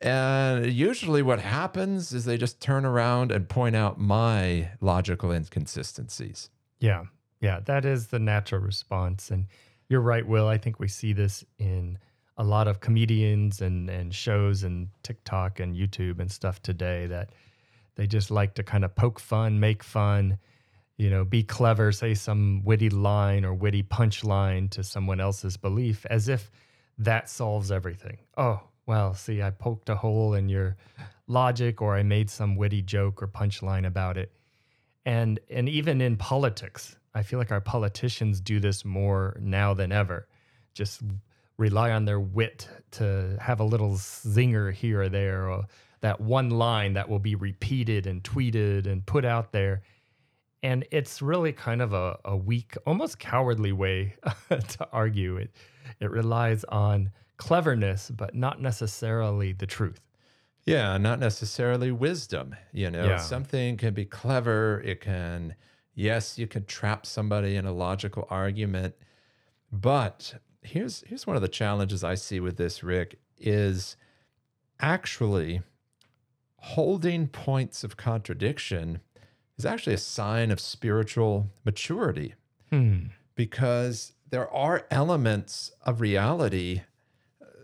and 0.00 0.70
usually 0.70 1.22
what 1.22 1.40
happens 1.40 2.12
is 2.12 2.24
they 2.24 2.36
just 2.36 2.60
turn 2.60 2.84
around 2.84 3.32
and 3.32 3.48
point 3.48 3.74
out 3.74 3.98
my 3.98 4.70
logical 4.80 5.32
inconsistencies. 5.32 6.50
Yeah. 6.78 7.04
Yeah. 7.40 7.60
That 7.64 7.84
is 7.84 8.08
the 8.08 8.18
natural 8.18 8.60
response. 8.60 9.30
And 9.30 9.46
you're 9.88 10.02
right, 10.02 10.26
Will. 10.26 10.48
I 10.48 10.58
think 10.58 10.78
we 10.78 10.88
see 10.88 11.12
this 11.12 11.44
in 11.58 11.98
a 12.36 12.44
lot 12.44 12.68
of 12.68 12.80
comedians 12.80 13.62
and 13.62 13.88
and 13.88 14.14
shows 14.14 14.62
and 14.62 14.88
TikTok 15.02 15.60
and 15.60 15.74
YouTube 15.74 16.20
and 16.20 16.30
stuff 16.30 16.60
today 16.62 17.06
that 17.06 17.30
they 17.94 18.06
just 18.06 18.30
like 18.30 18.54
to 18.54 18.62
kind 18.62 18.84
of 18.84 18.94
poke 18.94 19.18
fun, 19.18 19.58
make 19.58 19.82
fun, 19.82 20.38
you 20.98 21.08
know, 21.08 21.24
be 21.24 21.42
clever, 21.42 21.92
say 21.92 22.12
some 22.12 22.62
witty 22.64 22.90
line 22.90 23.44
or 23.44 23.54
witty 23.54 23.82
punchline 23.82 24.70
to 24.70 24.84
someone 24.84 25.20
else's 25.20 25.56
belief 25.56 26.04
as 26.10 26.28
if 26.28 26.50
that 26.98 27.28
solves 27.28 27.70
everything. 27.70 28.18
Oh, 28.36 28.60
well, 28.86 29.14
see, 29.14 29.42
I 29.42 29.50
poked 29.50 29.88
a 29.88 29.96
hole 29.96 30.34
in 30.34 30.48
your 30.48 30.76
logic 31.26 31.82
or 31.82 31.96
I 31.96 32.02
made 32.02 32.30
some 32.30 32.56
witty 32.56 32.82
joke 32.82 33.22
or 33.22 33.28
punchline 33.28 33.86
about 33.86 34.16
it. 34.16 34.32
And 35.04 35.38
and 35.50 35.68
even 35.68 36.00
in 36.00 36.16
politics, 36.16 36.96
I 37.14 37.22
feel 37.22 37.38
like 37.38 37.52
our 37.52 37.60
politicians 37.60 38.40
do 38.40 38.60
this 38.60 38.84
more 38.84 39.36
now 39.40 39.74
than 39.74 39.92
ever. 39.92 40.28
Just 40.74 41.02
rely 41.58 41.90
on 41.90 42.04
their 42.04 42.20
wit 42.20 42.68
to 42.92 43.36
have 43.40 43.60
a 43.60 43.64
little 43.64 43.92
zinger 43.92 44.72
here 44.72 45.02
or 45.02 45.08
there, 45.08 45.48
or 45.48 45.64
that 46.00 46.20
one 46.20 46.50
line 46.50 46.92
that 46.94 47.08
will 47.08 47.18
be 47.18 47.34
repeated 47.34 48.06
and 48.06 48.22
tweeted 48.22 48.86
and 48.86 49.06
put 49.06 49.24
out 49.24 49.52
there. 49.52 49.82
And 50.62 50.86
it's 50.90 51.22
really 51.22 51.52
kind 51.52 51.80
of 51.82 51.92
a, 51.92 52.18
a 52.24 52.36
weak, 52.36 52.76
almost 52.86 53.18
cowardly 53.18 53.72
way 53.72 54.14
to 54.48 54.88
argue. 54.92 55.36
It, 55.36 55.50
it 56.00 56.10
relies 56.10 56.64
on 56.64 57.12
cleverness, 57.36 58.10
but 58.10 58.34
not 58.34 58.60
necessarily 58.60 59.52
the 59.52 59.66
truth. 59.66 60.00
Yeah, 60.64 60.96
not 60.96 61.20
necessarily 61.20 61.92
wisdom. 61.92 62.56
You 62.72 62.90
know, 62.90 63.04
Yeah. 63.06 63.16
something 63.18 63.76
can 63.76 63.94
be 63.94 64.04
clever. 64.04 64.82
It 64.84 65.00
can, 65.00 65.54
yes, 65.94 66.38
you 66.38 66.46
can 66.48 66.64
trap 66.64 67.06
somebody 67.06 67.54
in 67.56 67.66
a 67.66 67.72
logical 67.72 68.26
argument. 68.30 68.94
But 69.70 70.34
here's 70.62 71.02
here's 71.06 71.26
one 71.26 71.36
of 71.36 71.42
the 71.42 71.48
challenges 71.48 72.02
I 72.02 72.14
see 72.16 72.40
with 72.40 72.56
this, 72.56 72.82
Rick, 72.82 73.20
is 73.38 73.96
actually 74.80 75.60
holding 76.58 77.28
points 77.28 77.84
of 77.84 77.96
contradiction 77.96 79.00
is 79.58 79.64
actually 79.66 79.94
a 79.94 79.98
sign 79.98 80.50
of 80.50 80.60
spiritual 80.60 81.46
maturity 81.64 82.34
Hmm. 82.70 83.06
because 83.34 84.12
there 84.30 84.48
are 84.50 84.86
elements 84.90 85.70
of 85.82 86.00
reality 86.00 86.82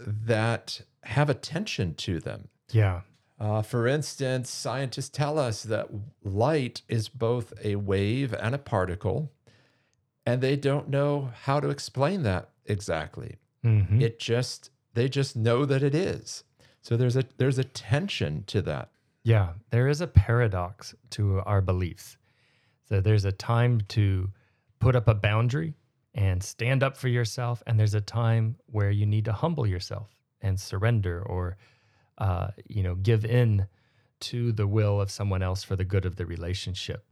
that 0.06 0.82
have 1.04 1.28
attention 1.30 1.94
to 1.94 2.20
them. 2.20 2.48
Yeah. 2.70 3.02
Uh, 3.38 3.62
for 3.62 3.86
instance, 3.88 4.48
scientists 4.50 5.08
tell 5.08 5.38
us 5.38 5.64
that 5.64 5.88
light 6.22 6.82
is 6.88 7.08
both 7.08 7.52
a 7.64 7.76
wave 7.76 8.32
and 8.34 8.54
a 8.54 8.58
particle, 8.58 9.32
and 10.24 10.40
they 10.40 10.54
don't 10.56 10.88
know 10.88 11.32
how 11.42 11.58
to 11.58 11.68
explain 11.68 12.22
that 12.22 12.50
exactly. 12.66 13.36
Mhm. 13.64 14.00
It 14.00 14.18
just 14.18 14.70
they 14.94 15.08
just 15.08 15.34
know 15.36 15.64
that 15.64 15.82
it 15.82 15.94
is. 15.94 16.44
So 16.82 16.96
there's 16.96 17.16
a 17.16 17.24
there's 17.38 17.58
a 17.58 17.64
tension 17.64 18.44
to 18.46 18.62
that. 18.62 18.90
Yeah, 19.24 19.50
there 19.70 19.88
is 19.88 20.00
a 20.00 20.06
paradox 20.06 20.94
to 21.10 21.40
our 21.46 21.60
beliefs. 21.60 22.16
So 22.88 23.00
there's 23.00 23.24
a 23.24 23.32
time 23.32 23.80
to 23.88 24.30
put 24.80 24.96
up 24.96 25.06
a 25.06 25.14
boundary 25.14 25.74
and 26.14 26.42
stand 26.42 26.82
up 26.82 26.96
for 26.96 27.08
yourself, 27.08 27.62
and 27.66 27.78
there's 27.78 27.94
a 27.94 28.00
time 28.00 28.56
where 28.66 28.90
you 28.90 29.06
need 29.06 29.24
to 29.26 29.32
humble 29.32 29.66
yourself 29.66 30.10
and 30.40 30.58
surrender, 30.58 31.22
or 31.22 31.56
uh, 32.18 32.48
you 32.68 32.82
know, 32.82 32.96
give 32.96 33.24
in 33.24 33.66
to 34.20 34.52
the 34.52 34.66
will 34.66 35.00
of 35.00 35.10
someone 35.10 35.42
else 35.42 35.62
for 35.62 35.76
the 35.76 35.84
good 35.84 36.04
of 36.04 36.16
the 36.16 36.26
relationship. 36.26 37.04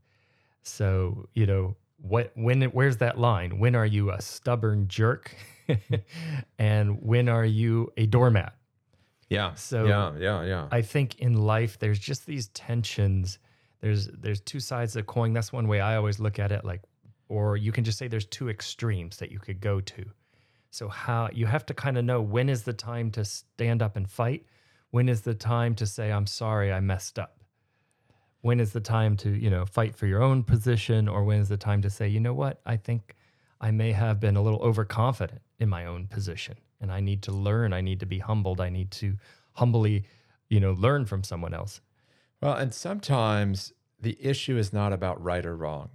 So 0.63 1.29
you 1.33 1.47
know, 1.47 1.77
what 1.97 2.33
when 2.35 2.63
where's 2.63 2.99
that 2.99 3.19
line? 3.19 3.59
When 3.59 3.75
are 3.75 3.87
you 3.87 4.11
a 4.11 4.21
stubborn 4.21 4.89
jerk, 4.89 5.35
and 6.59 7.01
when 7.03 7.29
are 7.29 7.45
you 7.45 7.93
a 7.97 8.07
doormat? 8.07 8.55
Yeah. 9.31 9.55
So- 9.55 9.87
yeah, 9.87 10.13
yeah, 10.19 10.43
yeah. 10.45 10.69
I 10.71 10.83
think 10.83 11.19
in 11.21 11.35
life 11.35 11.79
there's 11.79 11.99
just 11.99 12.27
these 12.27 12.49
tensions. 12.49 13.39
There's 13.81 14.09
there's 14.09 14.41
two 14.43 14.61
sides 14.61 14.95
of 14.95 15.01
the 15.03 15.07
coin. 15.13 15.33
That's 15.33 15.53
one 15.53 15.67
way 15.69 15.81
I 15.81 15.97
always 15.97 16.19
look 16.21 16.39
at 16.39 16.53
it. 16.53 16.65
Like, 16.65 16.83
or 17.29 17.57
you 17.57 17.73
can 17.73 17.85
just 17.85 17.97
say 17.99 18.09
there's 18.09 18.27
two 18.27 18.51
extremes 18.51 19.17
that 19.19 19.31
you 19.33 19.39
could 19.39 19.61
go 19.61 19.81
to. 19.81 20.05
So 20.73 20.89
how 20.89 21.31
you 21.33 21.47
have 21.47 21.65
to 21.67 21.75
kind 21.75 21.97
of 21.97 22.05
know 22.05 22.21
when 22.21 22.49
is 22.49 22.63
the 22.65 22.73
time 22.75 23.11
to 23.13 23.25
stand 23.25 23.81
up 23.83 23.97
and 23.97 24.09
fight, 24.09 24.45
when 24.91 25.09
is 25.09 25.23
the 25.23 25.35
time 25.35 25.75
to 25.77 25.87
say 25.87 26.13
I'm 26.13 26.27
sorry 26.27 26.73
I 26.73 26.81
messed 26.81 27.19
up, 27.19 27.39
when 28.43 28.61
is 28.61 28.73
the 28.73 28.81
time 28.81 29.17
to 29.19 29.31
you 29.31 29.51
know 29.51 29.65
fight 29.65 29.95
for 29.97 30.07
your 30.07 30.23
own 30.23 30.43
position, 30.43 31.09
or 31.09 31.25
when 31.25 31.41
is 31.41 31.49
the 31.49 31.57
time 31.57 31.83
to 31.83 31.91
say 31.91 32.09
you 32.09 32.21
know 32.21 32.35
what 32.35 32.61
I 32.67 32.77
think 32.77 33.17
I 33.61 33.71
may 33.71 33.93
have 33.93 34.21
been 34.21 34.37
a 34.37 34.43
little 34.43 34.61
overconfident 34.63 35.41
in 35.59 35.69
my 35.69 35.87
own 35.87 36.07
position, 36.07 36.57
and 36.81 36.91
I 36.91 37.01
need 37.01 37.23
to 37.23 37.33
learn. 37.33 37.73
I 37.73 37.81
need 37.81 38.01
to 38.01 38.07
be 38.07 38.19
humbled. 38.19 38.61
I 38.61 38.71
need 38.71 38.91
to 38.93 39.17
humbly 39.53 40.05
you 40.49 40.61
know 40.61 40.73
learn 40.73 41.07
from 41.07 41.23
someone 41.25 41.55
else 41.55 41.81
Well, 42.41 42.55
and 42.55 42.75
sometimes 42.75 43.73
the 44.01 44.17
issue 44.21 44.57
is 44.57 44.73
not 44.73 44.93
about 44.93 45.23
right 45.23 45.45
or 45.45 45.57
wrong. 45.57 45.91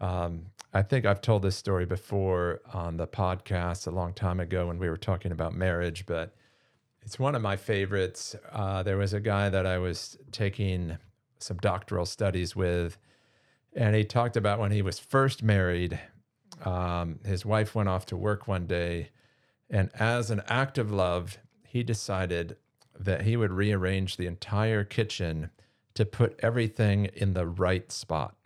Um, 0.00 0.46
I 0.74 0.82
think 0.82 1.04
I've 1.06 1.20
told 1.20 1.42
this 1.42 1.56
story 1.56 1.86
before 1.86 2.60
on 2.72 2.96
the 2.96 3.06
podcast 3.06 3.86
a 3.86 3.90
long 3.90 4.12
time 4.14 4.40
ago 4.40 4.66
when 4.66 4.78
we 4.78 4.88
were 4.88 4.96
talking 4.96 5.32
about 5.32 5.54
marriage, 5.54 6.04
but 6.06 6.34
it's 7.02 7.18
one 7.18 7.34
of 7.34 7.42
my 7.42 7.56
favorites. 7.56 8.36
Uh, 8.50 8.82
there 8.82 8.96
was 8.96 9.12
a 9.12 9.20
guy 9.20 9.48
that 9.48 9.66
I 9.66 9.78
was 9.78 10.18
taking 10.30 10.98
some 11.38 11.56
doctoral 11.58 12.06
studies 12.06 12.54
with, 12.54 12.98
and 13.74 13.96
he 13.96 14.04
talked 14.04 14.36
about 14.36 14.58
when 14.60 14.72
he 14.72 14.82
was 14.82 14.98
first 14.98 15.42
married. 15.42 15.98
Um, 16.64 17.20
his 17.24 17.44
wife 17.44 17.74
went 17.74 17.88
off 17.88 18.06
to 18.06 18.16
work 18.16 18.46
one 18.46 18.66
day, 18.66 19.10
and 19.72 19.90
as 19.94 20.30
an 20.30 20.42
act 20.46 20.76
of 20.76 20.92
love, 20.92 21.38
he 21.66 21.82
decided 21.82 22.56
that 22.98 23.22
he 23.22 23.36
would 23.36 23.50
rearrange 23.50 24.16
the 24.16 24.26
entire 24.26 24.84
kitchen 24.84 25.50
to 25.94 26.04
put 26.04 26.38
everything 26.40 27.06
in 27.14 27.32
the 27.32 27.46
right 27.46 27.90
spot. 27.90 28.36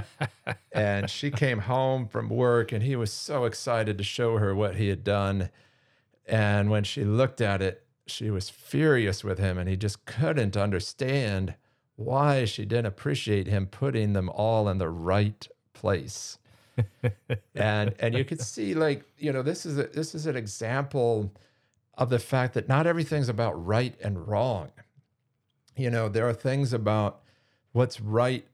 and 0.72 1.08
she 1.08 1.30
came 1.30 1.60
home 1.60 2.06
from 2.06 2.28
work 2.28 2.72
and 2.72 2.82
he 2.82 2.96
was 2.96 3.12
so 3.12 3.44
excited 3.44 3.96
to 3.98 4.04
show 4.04 4.38
her 4.38 4.54
what 4.54 4.76
he 4.76 4.88
had 4.88 5.04
done. 5.04 5.50
And 6.26 6.70
when 6.70 6.84
she 6.84 7.04
looked 7.04 7.40
at 7.40 7.62
it, 7.62 7.84
she 8.06 8.30
was 8.30 8.50
furious 8.50 9.22
with 9.22 9.38
him 9.38 9.58
and 9.58 9.68
he 9.68 9.76
just 9.76 10.04
couldn't 10.06 10.56
understand 10.56 11.54
why 11.96 12.44
she 12.44 12.64
didn't 12.64 12.86
appreciate 12.86 13.46
him 13.46 13.66
putting 13.66 14.12
them 14.12 14.28
all 14.28 14.68
in 14.68 14.78
the 14.78 14.88
right 14.88 15.46
place. 15.72 16.38
And 17.54 17.94
and 17.98 18.14
you 18.14 18.24
could 18.24 18.40
see 18.40 18.74
like, 18.74 19.04
you 19.18 19.32
know, 19.32 19.42
this 19.42 19.66
is 19.66 19.78
a, 19.78 19.84
this 19.84 20.14
is 20.14 20.26
an 20.26 20.36
example 20.36 21.32
of 21.94 22.10
the 22.10 22.18
fact 22.18 22.54
that 22.54 22.68
not 22.68 22.86
everything's 22.86 23.28
about 23.28 23.52
right 23.66 23.94
and 24.02 24.28
wrong. 24.28 24.70
You 25.76 25.90
know, 25.90 26.08
there 26.08 26.28
are 26.28 26.34
things 26.34 26.72
about 26.72 27.20
what's 27.72 28.00
right, 28.00 28.46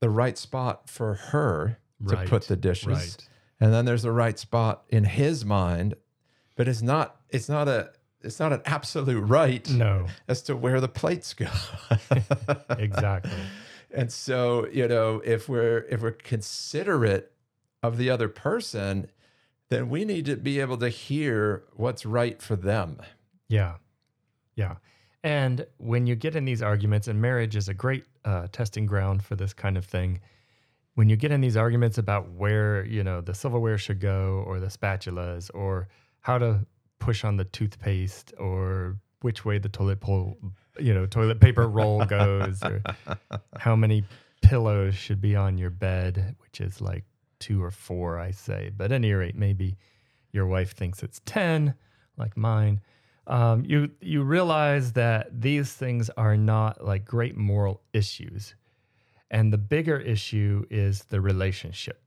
the 0.00 0.10
right 0.10 0.36
spot 0.38 0.88
for 0.88 1.14
her 1.14 1.78
to 2.08 2.16
Right, 2.16 2.28
put 2.28 2.48
the 2.48 2.56
dishes. 2.56 2.86
right. 2.88 3.28
And 3.60 3.72
then 3.72 3.84
there's 3.84 4.02
the 4.02 4.10
right 4.10 4.36
spot 4.38 4.82
in 4.88 5.04
his 5.04 5.44
mind, 5.44 5.94
but 6.56 6.66
it's 6.66 6.82
not 6.82 7.20
it's 7.30 7.48
not 7.48 7.68
a 7.68 7.90
it's 8.22 8.40
not 8.40 8.52
an 8.52 8.62
absolute 8.66 9.20
right 9.20 9.68
no 9.70 10.06
as 10.28 10.42
to 10.42 10.56
where 10.56 10.80
the 10.80 10.88
plates 10.88 11.32
go. 11.34 11.46
exactly 12.78 13.32
And 13.94 14.10
so, 14.10 14.66
you 14.72 14.88
know, 14.88 15.20
if 15.24 15.48
we're 15.48 15.86
if 15.90 16.00
we're 16.02 16.12
considerate 16.12 17.30
of 17.82 17.96
the 17.96 18.10
other 18.10 18.28
person, 18.28 19.08
then 19.68 19.88
we 19.88 20.04
need 20.04 20.26
to 20.26 20.36
be 20.36 20.60
able 20.60 20.76
to 20.78 20.88
hear 20.88 21.64
what's 21.74 22.04
right 22.06 22.40
for 22.40 22.56
them. 22.56 23.00
Yeah. 23.48 23.76
Yeah. 24.54 24.76
And 25.24 25.66
when 25.78 26.06
you 26.06 26.14
get 26.14 26.36
in 26.36 26.44
these 26.44 26.62
arguments, 26.62 27.08
and 27.08 27.20
marriage 27.20 27.56
is 27.56 27.68
a 27.68 27.74
great 27.74 28.04
uh, 28.24 28.48
testing 28.52 28.86
ground 28.86 29.24
for 29.24 29.36
this 29.36 29.52
kind 29.52 29.76
of 29.76 29.84
thing, 29.84 30.20
when 30.94 31.08
you 31.08 31.16
get 31.16 31.30
in 31.30 31.40
these 31.40 31.56
arguments 31.56 31.96
about 31.96 32.30
where, 32.32 32.84
you 32.84 33.02
know, 33.02 33.20
the 33.20 33.34
silverware 33.34 33.78
should 33.78 34.00
go 34.00 34.44
or 34.46 34.60
the 34.60 34.66
spatulas 34.66 35.50
or 35.54 35.88
how 36.20 36.38
to 36.38 36.66
push 36.98 37.24
on 37.24 37.36
the 37.36 37.44
toothpaste 37.44 38.34
or 38.38 38.98
which 39.22 39.44
way 39.44 39.58
the 39.58 39.68
toilet 39.68 40.00
pole, 40.00 40.36
you 40.78 40.92
know, 40.92 41.06
toilet 41.06 41.40
paper 41.40 41.68
roll 41.68 42.04
goes 42.04 42.62
or 42.62 42.82
how 43.58 43.74
many 43.74 44.04
pillows 44.42 44.94
should 44.94 45.20
be 45.20 45.34
on 45.34 45.56
your 45.56 45.70
bed, 45.70 46.36
which 46.40 46.60
is 46.60 46.80
like 46.80 47.04
two 47.46 47.62
or 47.62 47.70
four, 47.70 48.08
I 48.28 48.30
say. 48.32 48.70
But 48.76 48.86
at 48.86 48.92
any 48.92 49.12
rate, 49.12 49.36
maybe 49.36 49.76
your 50.36 50.46
wife 50.46 50.72
thinks 50.74 51.02
it's 51.02 51.20
10, 51.24 51.74
like 52.16 52.36
mine. 52.36 52.80
Um, 53.26 53.64
you 53.72 53.90
you 54.00 54.22
realize 54.22 54.92
that 54.92 55.40
these 55.46 55.72
things 55.82 56.10
are 56.16 56.36
not 56.36 56.84
like 56.90 57.04
great 57.04 57.36
moral 57.36 57.76
issues, 57.92 58.54
and 59.30 59.52
the 59.52 59.58
bigger 59.76 59.98
issue 60.14 60.64
is 60.70 61.04
the 61.12 61.20
relationship 61.20 61.98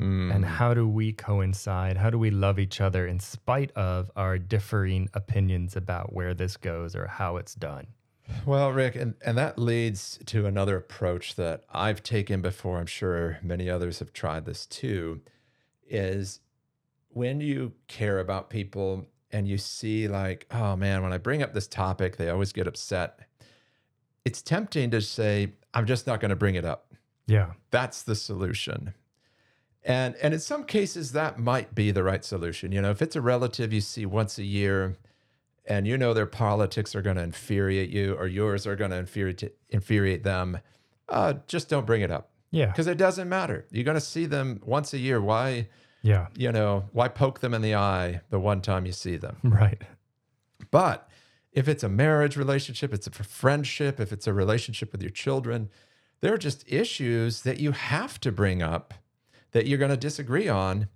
Mm. 0.00 0.34
and 0.34 0.44
how 0.46 0.72
do 0.72 0.88
we 0.88 1.12
coincide? 1.12 1.96
How 1.98 2.08
do 2.08 2.18
we 2.18 2.30
love 2.30 2.58
each 2.58 2.80
other 2.80 3.06
in 3.06 3.18
spite 3.20 3.70
of 3.72 4.10
our 4.16 4.38
differing 4.38 5.10
opinions 5.12 5.76
about 5.76 6.14
where 6.14 6.32
this 6.32 6.56
goes 6.56 6.96
or 6.96 7.06
how 7.06 7.36
it's 7.36 7.54
done? 7.54 7.86
Well, 8.46 8.72
Rick, 8.72 8.96
and, 8.96 9.14
and 9.24 9.36
that 9.38 9.58
leads 9.58 10.18
to 10.26 10.46
another 10.46 10.76
approach 10.76 11.36
that 11.36 11.64
I've 11.72 12.02
taken 12.02 12.40
before. 12.40 12.78
I'm 12.78 12.86
sure 12.86 13.38
many 13.42 13.68
others 13.68 13.98
have 13.98 14.12
tried 14.12 14.44
this 14.44 14.66
too. 14.66 15.20
Is 15.88 16.40
when 17.08 17.40
you 17.40 17.72
care 17.88 18.18
about 18.18 18.50
people 18.50 19.06
and 19.32 19.46
you 19.46 19.58
see 19.58 20.08
like, 20.08 20.46
oh 20.50 20.76
man, 20.76 21.02
when 21.02 21.12
I 21.12 21.18
bring 21.18 21.42
up 21.42 21.54
this 21.54 21.66
topic, 21.66 22.16
they 22.16 22.30
always 22.30 22.52
get 22.52 22.66
upset. 22.66 23.20
It's 24.24 24.42
tempting 24.42 24.90
to 24.90 25.00
say, 25.00 25.52
I'm 25.74 25.86
just 25.86 26.06
not 26.06 26.20
going 26.20 26.30
to 26.30 26.36
bring 26.36 26.54
it 26.54 26.64
up. 26.64 26.92
Yeah. 27.26 27.52
That's 27.70 28.02
the 28.02 28.14
solution. 28.14 28.94
And 29.82 30.14
and 30.16 30.34
in 30.34 30.40
some 30.40 30.64
cases 30.64 31.12
that 31.12 31.38
might 31.38 31.74
be 31.74 31.90
the 31.90 32.02
right 32.02 32.24
solution. 32.24 32.70
You 32.72 32.82
know, 32.82 32.90
if 32.90 33.00
it's 33.00 33.16
a 33.16 33.20
relative 33.20 33.72
you 33.72 33.80
see 33.80 34.04
once 34.04 34.38
a 34.38 34.44
year 34.44 34.96
and 35.70 35.86
you 35.86 35.96
know 35.96 36.12
their 36.12 36.26
politics 36.26 36.94
are 36.94 37.00
going 37.02 37.16
to 37.16 37.22
infuriate 37.22 37.88
you 37.90 38.14
or 38.14 38.26
yours 38.26 38.66
are 38.66 38.76
going 38.76 38.90
to 38.90 38.96
infuriate 38.98 39.42
infuriate 39.70 40.22
them, 40.24 40.58
uh, 41.08 41.34
just 41.46 41.68
don't 41.70 41.86
bring 41.86 42.02
it 42.02 42.10
up 42.10 42.30
Yeah. 42.50 42.66
because 42.66 42.86
it 42.88 42.98
doesn't 42.98 43.28
matter. 43.28 43.64
You're 43.70 43.84
going 43.84 43.94
to 43.96 44.00
see 44.14 44.26
them 44.26 44.60
once 44.64 44.92
a 44.92 44.98
year. 44.98 45.20
Why, 45.20 45.68
Yeah. 46.02 46.26
you 46.36 46.50
know, 46.52 46.84
why 46.92 47.08
poke 47.08 47.38
them 47.40 47.54
in 47.54 47.62
the 47.62 47.74
eye 47.76 48.20
the 48.30 48.40
one 48.40 48.60
time 48.60 48.84
you 48.84 48.92
see 48.92 49.16
them? 49.16 49.36
Right. 49.44 49.80
But 50.70 51.08
if 51.52 51.68
it's 51.68 51.82
a 51.82 51.88
marriage 51.88 52.36
relationship, 52.36 52.92
it's 52.94 53.06
a 53.06 53.10
friendship, 53.10 53.98
if 54.00 54.12
it's 54.12 54.26
a 54.26 54.32
relationship 54.32 54.92
with 54.92 55.02
your 55.02 55.10
children, 55.10 55.68
there 56.20 56.32
are 56.34 56.38
just 56.38 56.64
issues 56.70 57.42
that 57.42 57.58
you 57.60 57.72
have 57.72 58.20
to 58.20 58.30
bring 58.32 58.62
up 58.62 58.94
that 59.52 59.66
you're 59.66 59.78
going 59.78 59.90
to 59.90 59.96
disagree 59.96 60.48
on. 60.48 60.88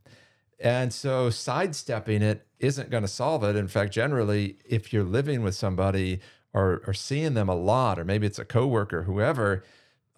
And 0.61 0.93
so 0.93 1.31
sidestepping 1.31 2.23
it 2.23 2.47
isn't 2.59 2.91
going 2.91 3.03
to 3.03 3.09
solve 3.09 3.45
it. 3.45 3.57
In 3.57 3.69
fact, 3.69 3.93
generally, 3.93 4.59
if 4.65 4.93
you're 4.93 5.05
living 5.05 5.43
with 5.43 5.55
somebody 5.55 6.21
or, 6.53 6.83
or 6.87 6.95
seeing 6.95 7.35
them 7.35 7.49
a 7.49 7.55
lot, 7.55 7.99
or 7.99 8.05
maybe 8.05 8.27
it's 8.27 8.39
a 8.39 8.45
coworker, 8.45 9.03
whoever, 9.03 9.65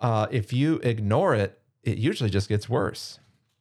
uh, 0.00 0.26
if 0.30 0.52
you 0.52 0.76
ignore 0.76 1.34
it, 1.34 1.58
it 1.82 1.98
usually 1.98 2.30
just 2.30 2.48
gets 2.48 2.68
worse. 2.68 3.18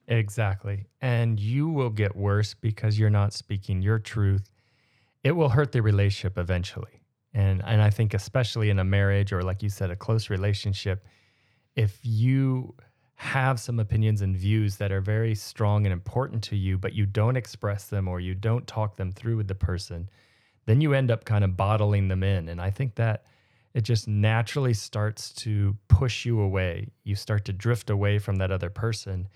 Exactly. 0.07 0.85
And 1.01 1.39
you 1.39 1.69
will 1.69 1.89
get 1.89 2.15
worse 2.15 2.53
because 2.53 2.99
you're 2.99 3.09
not 3.09 3.33
speaking 3.33 3.81
your 3.81 3.99
truth. 3.99 4.49
It 5.23 5.31
will 5.31 5.49
hurt 5.49 5.71
the 5.71 5.81
relationship 5.81 6.37
eventually. 6.37 7.01
And 7.33 7.61
and 7.65 7.81
I 7.81 7.89
think 7.89 8.13
especially 8.13 8.69
in 8.69 8.79
a 8.79 8.83
marriage 8.83 9.33
or 9.33 9.41
like 9.41 9.61
you 9.63 9.69
said 9.69 9.91
a 9.91 9.95
close 9.95 10.29
relationship, 10.29 11.05
if 11.75 11.99
you 12.03 12.75
have 13.15 13.59
some 13.59 13.79
opinions 13.79 14.21
and 14.21 14.35
views 14.35 14.75
that 14.77 14.91
are 14.91 15.01
very 15.01 15.35
strong 15.35 15.85
and 15.85 15.93
important 15.93 16.43
to 16.43 16.55
you 16.55 16.77
but 16.77 16.93
you 16.93 17.05
don't 17.05 17.37
express 17.37 17.87
them 17.87 18.07
or 18.07 18.19
you 18.19 18.35
don't 18.35 18.67
talk 18.67 18.97
them 18.97 19.11
through 19.11 19.37
with 19.37 19.47
the 19.47 19.55
person, 19.55 20.09
then 20.65 20.81
you 20.81 20.93
end 20.93 21.09
up 21.09 21.23
kind 21.25 21.43
of 21.43 21.55
bottling 21.55 22.07
them 22.07 22.23
in. 22.23 22.49
And 22.49 22.61
I 22.61 22.71
think 22.71 22.95
that 22.95 23.25
it 23.73 23.81
just 23.81 24.07
naturally 24.07 24.73
starts 24.73 25.31
to 25.33 25.77
push 25.87 26.25
you 26.25 26.39
away. 26.39 26.89
You 27.03 27.15
start 27.15 27.45
to 27.45 27.53
drift 27.53 27.89
away 27.89 28.19
from 28.19 28.37
that 28.37 28.51
other 28.51 28.69
person. 28.69 29.27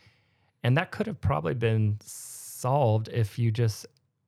And 0.63 0.77
that 0.77 0.91
could 0.91 1.07
have 1.07 1.21
probably 1.21 1.53
been 1.53 1.98
solved 2.03 3.09
if 3.09 3.39
you 3.39 3.51
just 3.51 3.86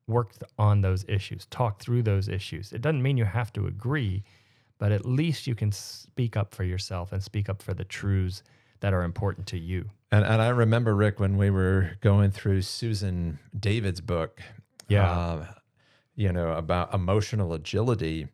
worked 0.07 0.43
on 0.57 0.81
those 0.81 1.05
issues, 1.07 1.45
talked 1.47 1.81
through 1.81 2.03
those 2.03 2.27
issues. 2.27 2.71
It 2.71 2.81
doesn't 2.81 3.01
mean 3.01 3.17
you 3.17 3.25
have 3.25 3.51
to 3.53 3.67
agree, 3.67 4.23
but 4.77 4.91
at 4.91 5.05
least 5.05 5.47
you 5.47 5.55
can 5.55 5.71
speak 5.71 6.37
up 6.37 6.53
for 6.53 6.63
yourself 6.63 7.11
and 7.11 7.21
speak 7.21 7.49
up 7.49 7.61
for 7.61 7.73
the 7.73 7.85
truths 7.85 8.43
that 8.81 8.93
are 8.93 9.03
important 9.03 9.47
to 9.47 9.57
you. 9.57 9.89
And, 10.11 10.25
and 10.25 10.41
I 10.41 10.49
remember, 10.49 10.93
Rick, 10.95 11.19
when 11.19 11.37
we 11.37 11.49
were 11.49 11.91
going 12.01 12.31
through 12.31 12.61
Susan 12.63 13.39
David's 13.57 14.01
book, 14.01 14.41
Yeah. 14.89 15.09
uh, 15.09 15.45
you 16.15 16.31
know, 16.33 16.51
about 16.53 16.93
emotional 16.93 17.53
agility. 17.53 18.27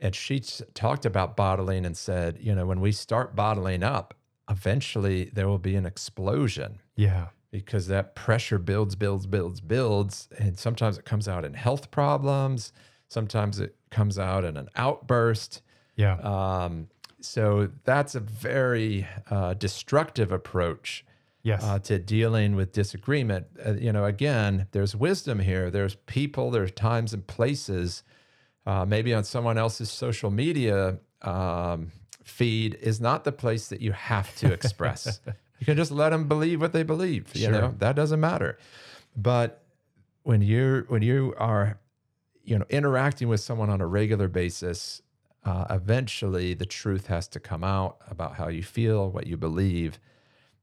And 0.00 0.14
she 0.14 0.38
s- 0.38 0.62
talked 0.72 1.04
about 1.04 1.36
bottling 1.36 1.84
and 1.84 1.94
said, 1.96 2.38
you 2.40 2.54
know, 2.54 2.64
when 2.66 2.80
we 2.80 2.90
start 2.92 3.36
bottling 3.36 3.82
up, 3.82 4.14
eventually 4.48 5.24
there 5.34 5.46
will 5.46 5.58
be 5.58 5.76
an 5.76 5.84
explosion 5.86 6.80
Yeah. 6.96 7.28
because 7.50 7.86
that 7.88 8.14
pressure 8.14 8.58
builds, 8.58 8.96
builds, 8.96 9.26
builds, 9.26 9.60
builds. 9.60 10.28
And 10.38 10.58
sometimes 10.58 10.96
it 10.98 11.04
comes 11.04 11.28
out 11.28 11.44
in 11.44 11.52
health 11.54 11.90
problems, 11.90 12.72
sometimes 13.08 13.60
it 13.60 13.76
comes 13.90 14.18
out 14.18 14.44
in 14.44 14.56
an 14.56 14.68
outburst. 14.76 15.62
Yeah. 15.96 16.14
Um, 16.20 16.88
so 17.20 17.70
that's 17.84 18.14
a 18.14 18.20
very 18.20 19.06
uh, 19.30 19.54
destructive 19.54 20.32
approach 20.32 21.04
yes. 21.42 21.62
uh, 21.64 21.78
to 21.80 21.98
dealing 21.98 22.56
with 22.56 22.72
disagreement. 22.72 23.46
Uh, 23.64 23.72
you 23.72 23.92
know, 23.92 24.04
again, 24.04 24.66
there's 24.72 24.94
wisdom 24.94 25.38
here. 25.38 25.70
There's 25.70 25.94
people, 26.06 26.50
there's 26.50 26.72
times 26.72 27.12
and 27.12 27.26
places. 27.26 28.02
Uh, 28.66 28.84
maybe 28.84 29.14
on 29.14 29.24
someone 29.24 29.58
else's 29.58 29.90
social 29.90 30.30
media 30.30 30.98
um, 31.22 31.92
feed 32.22 32.74
is 32.80 33.00
not 33.00 33.24
the 33.24 33.32
place 33.32 33.68
that 33.68 33.80
you 33.80 33.92
have 33.92 34.34
to 34.36 34.52
express. 34.52 35.20
you 35.58 35.66
can 35.66 35.76
just 35.76 35.90
let 35.90 36.10
them 36.10 36.28
believe 36.28 36.60
what 36.60 36.72
they 36.72 36.82
believe. 36.82 37.34
You 37.34 37.44
Sure. 37.44 37.52
know, 37.52 37.74
that 37.78 37.96
doesn't 37.96 38.20
matter. 38.20 38.58
But 39.16 39.62
when 40.22 40.42
you're 40.42 40.82
when 40.84 41.02
you 41.02 41.34
are, 41.38 41.80
you 42.44 42.58
know, 42.58 42.64
interacting 42.68 43.28
with 43.28 43.40
someone 43.40 43.70
on 43.70 43.80
a 43.80 43.86
regular 43.86 44.28
basis, 44.28 45.02
uh, 45.44 45.64
eventually 45.70 46.54
the 46.54 46.66
truth 46.66 47.06
has 47.06 47.28
to 47.28 47.40
come 47.40 47.64
out 47.64 47.96
about 48.10 48.34
how 48.34 48.48
you 48.48 48.62
feel, 48.62 49.10
what 49.10 49.26
you 49.26 49.36
believe, 49.36 49.98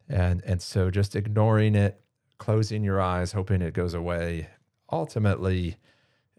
and 0.07 0.43
and 0.45 0.61
so 0.61 0.91
just 0.91 1.15
ignoring 1.15 1.75
it, 1.75 1.99
closing 2.37 2.83
your 2.83 3.01
eyes, 3.01 3.31
hoping 3.31 3.61
it 3.61 3.73
goes 3.73 3.93
away, 3.93 4.49
ultimately 4.91 5.77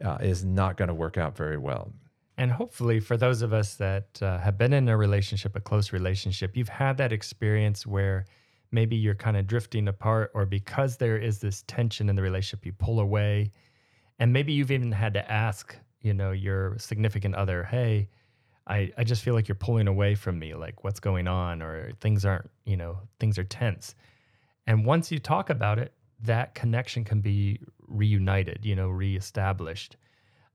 uh, 0.05 0.18
is 0.20 0.44
not 0.44 0.77
going 0.77 0.88
to 0.88 0.94
work 0.94 1.16
out 1.18 1.37
very 1.37 1.59
well. 1.59 1.92
And 2.37 2.53
hopefully, 2.53 3.01
for 3.01 3.16
those 3.16 3.42
of 3.42 3.53
us 3.53 3.74
that 3.74 4.22
uh, 4.22 4.38
have 4.38 4.57
been 4.57 4.72
in 4.72 4.88
a 4.88 4.96
relationship, 4.96 5.57
a 5.57 5.61
close 5.61 5.92
relationship, 5.92 6.57
you've 6.57 6.68
had 6.68 6.96
that 6.98 7.12
experience 7.12 7.85
where 7.85 8.27
maybe 8.70 8.94
you're 8.94 9.16
kind 9.16 9.37
of 9.37 9.46
drifting 9.46 9.88
apart, 9.88 10.31
or 10.35 10.46
because 10.46 10.96
there 10.96 11.18
is 11.18 11.40
this 11.40 11.64
tension 11.66 12.09
in 12.09 12.14
the 12.14 12.22
relationship, 12.22 12.64
you 12.64 12.72
pull 12.72 13.01
away. 13.01 13.51
And 14.20 14.33
maybe 14.33 14.53
you've 14.53 14.70
even 14.70 14.92
had 14.92 15.14
to 15.14 15.31
ask, 15.31 15.77
you 16.01 16.14
know, 16.14 16.31
your 16.31 16.79
significant 16.79 17.35
other, 17.35 17.64
hey, 17.64 18.09
I, 18.69 18.93
I 18.99 19.05
just 19.05 19.23
feel 19.23 19.35
like 19.35 19.49
you're 19.49 19.55
pulling 19.55 19.89
away 19.89 20.15
from 20.15 20.39
me. 20.39 20.55
Like, 20.55 20.85
what's 20.85 21.01
going 21.01 21.27
on? 21.27 21.63
Or 21.63 21.93
things 22.01 22.25
aren't, 22.25 22.51
you 22.65 22.77
know, 22.77 22.99
things 23.19 23.39
are 23.39 23.45
tense. 23.45 23.95
And 24.67 24.85
once 24.85 25.11
you 25.11 25.19
talk 25.19 25.51
about 25.51 25.79
it, 25.79 25.93
that 26.21 26.55
connection 26.55 27.05
can 27.05 27.21
be 27.21 27.61
reunited, 27.87 28.61
you 28.63 28.77
know, 28.77 28.89
reestablished. 28.89 29.97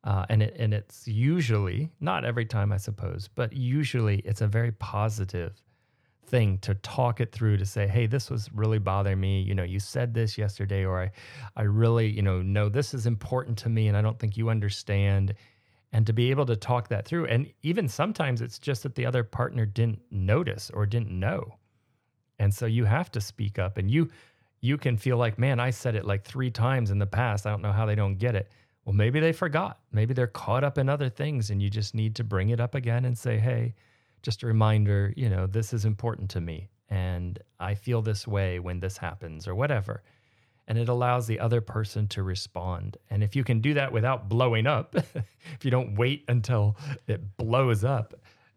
Uh, 0.04 0.26
and 0.30 0.43
it 0.43 0.56
and 0.60 0.73
it's 0.73 1.08
usually 1.08 1.89
not 2.02 2.26
every 2.26 2.45
time 2.45 2.71
I 2.71 2.78
suppose, 2.78 3.30
but 3.34 3.54
usually 3.54 4.19
it's 4.19 4.41
a 4.41 4.47
very 4.47 4.73
positive 4.73 5.63
thing 6.26 6.58
to 6.60 6.76
talk 6.76 7.21
it 7.21 7.32
through 7.32 7.58
to 7.58 7.65
say, 7.65 7.88
hey, 7.88 8.06
this 8.06 8.30
was 8.30 8.52
really 8.54 8.80
bothering 8.80 9.19
me. 9.19 9.41
You 9.41 9.56
know, 9.56 9.63
you 9.63 9.80
said 9.80 10.13
this 10.13 10.38
yesterday, 10.38 10.86
or 10.86 11.02
I, 11.04 11.12
I 11.56 11.63
really, 11.63 12.10
you 12.10 12.21
know, 12.21 12.41
know 12.41 12.69
this 12.69 12.93
is 12.93 13.06
important 13.06 13.58
to 13.60 13.69
me, 13.69 13.88
and 13.88 13.95
I 13.95 14.02
don't 14.02 14.19
think 14.19 14.36
you 14.36 14.49
understand. 14.49 15.36
And 15.93 16.06
to 16.08 16.13
be 16.13 16.32
able 16.32 16.45
to 16.47 16.56
talk 16.56 16.89
that 16.89 17.06
through, 17.06 17.27
and 17.27 17.53
even 17.62 17.88
sometimes 17.88 18.41
it's 18.41 18.60
just 18.60 18.84
that 18.84 18.95
the 18.95 19.06
other 19.06 19.23
partner 19.23 19.65
didn't 19.65 20.01
notice 20.12 20.69
or 20.73 20.86
didn't 20.86 21.17
know, 21.17 21.56
and 22.39 22.53
so 22.53 22.65
you 22.65 22.84
have 22.84 23.12
to 23.12 23.21
speak 23.21 23.58
up, 23.60 23.77
and 23.77 23.89
you 23.89 24.10
you 24.63 24.77
can 24.77 24.97
feel 24.97 25.17
like, 25.17 25.38
man, 25.38 25.60
I 25.60 25.71
said 25.71 25.93
it 25.93 26.06
like 26.06 26.23
three 26.23 26.49
times 26.49 26.89
in 26.89 26.97
the 26.97 27.06
past. 27.06 27.45
I 27.45 27.49
don't 27.51 27.62
know 27.62 27.73
how 27.73 27.86
they 27.86 27.95
don't 27.95 28.15
get 28.15 28.34
it. 28.34 28.49
Well, 28.86 28.93
maybe 28.93 29.19
they 29.19 29.34
forgot. 29.34 29.79
Maybe 29.91 30.13
they're 30.13 30.25
caught 30.27 30.63
up 30.63 30.77
in 30.77 30.88
other 30.88 31.10
things 31.10 31.49
and 31.49 31.62
you 31.62 31.69
just 31.69 31.93
need 31.93 32.15
to 32.15 32.23
bring 32.23 32.49
it 32.49 32.62
up 32.62 32.73
again 32.73 33.03
and 33.03 33.17
say, 33.17 33.38
hey, 33.38 33.75
just 34.21 34.41
a 34.41 34.47
reminder, 34.47 35.13
you 35.17 35.29
know, 35.29 35.47
this 35.47 35.73
is 35.73 35.84
important 35.84 36.29
to 36.32 36.41
me. 36.41 36.69
And 36.89 37.39
I 37.60 37.75
feel 37.75 38.01
this 38.01 38.25
way 38.25 38.60
when 38.60 38.79
this 38.79 38.97
happens 38.97 39.49
or 39.49 39.56
whatever. 39.56 40.01
And 40.67 40.78
it 40.78 40.88
allows 40.88 41.28
the 41.28 41.39
other 41.41 41.60
person 41.60 42.08
to 42.10 42.23
respond. 42.23 42.95
And 43.10 43.21
if 43.23 43.36
you 43.36 43.43
can 43.43 43.60
do 43.60 43.73
that 43.73 43.91
without 43.91 44.30
blowing 44.30 44.65
up, 44.65 44.95
if 44.95 45.63
you 45.65 45.71
don't 45.71 45.95
wait 45.95 46.23
until 46.30 46.78
it 47.08 47.36
blows 47.38 47.84
up, 47.84 48.13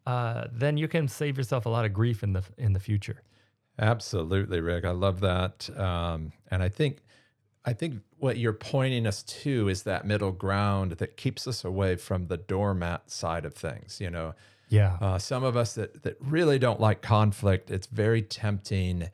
uh, 0.06 0.44
then 0.52 0.76
you 0.76 0.86
can 0.86 1.08
save 1.08 1.36
yourself 1.36 1.66
a 1.66 1.68
lot 1.68 1.84
of 1.84 1.92
grief 1.92 2.22
in 2.22 2.32
the 2.32 2.44
in 2.56 2.72
the 2.74 2.78
future. 2.80 3.22
Absolutely, 3.78 4.60
Rick. 4.60 4.84
I 4.84 4.92
love 4.92 5.20
that, 5.20 5.68
um, 5.78 6.32
and 6.50 6.62
I 6.62 6.68
think 6.68 7.02
I 7.64 7.72
think 7.72 8.02
what 8.18 8.38
you're 8.38 8.52
pointing 8.52 9.06
us 9.06 9.22
to 9.24 9.68
is 9.68 9.82
that 9.82 10.06
middle 10.06 10.30
ground 10.32 10.92
that 10.92 11.16
keeps 11.16 11.46
us 11.48 11.64
away 11.64 11.96
from 11.96 12.28
the 12.28 12.36
doormat 12.36 13.10
side 13.10 13.44
of 13.44 13.54
things. 13.54 14.00
You 14.00 14.10
know, 14.10 14.34
Yeah. 14.68 14.96
uh, 15.00 15.18
some 15.18 15.42
of 15.44 15.56
us 15.56 15.74
that 15.74 16.04
that 16.04 16.16
really 16.20 16.58
don't 16.60 16.80
like 16.80 17.02
conflict, 17.02 17.70
it's 17.70 17.88
very 17.88 18.22
tempting 18.22 19.10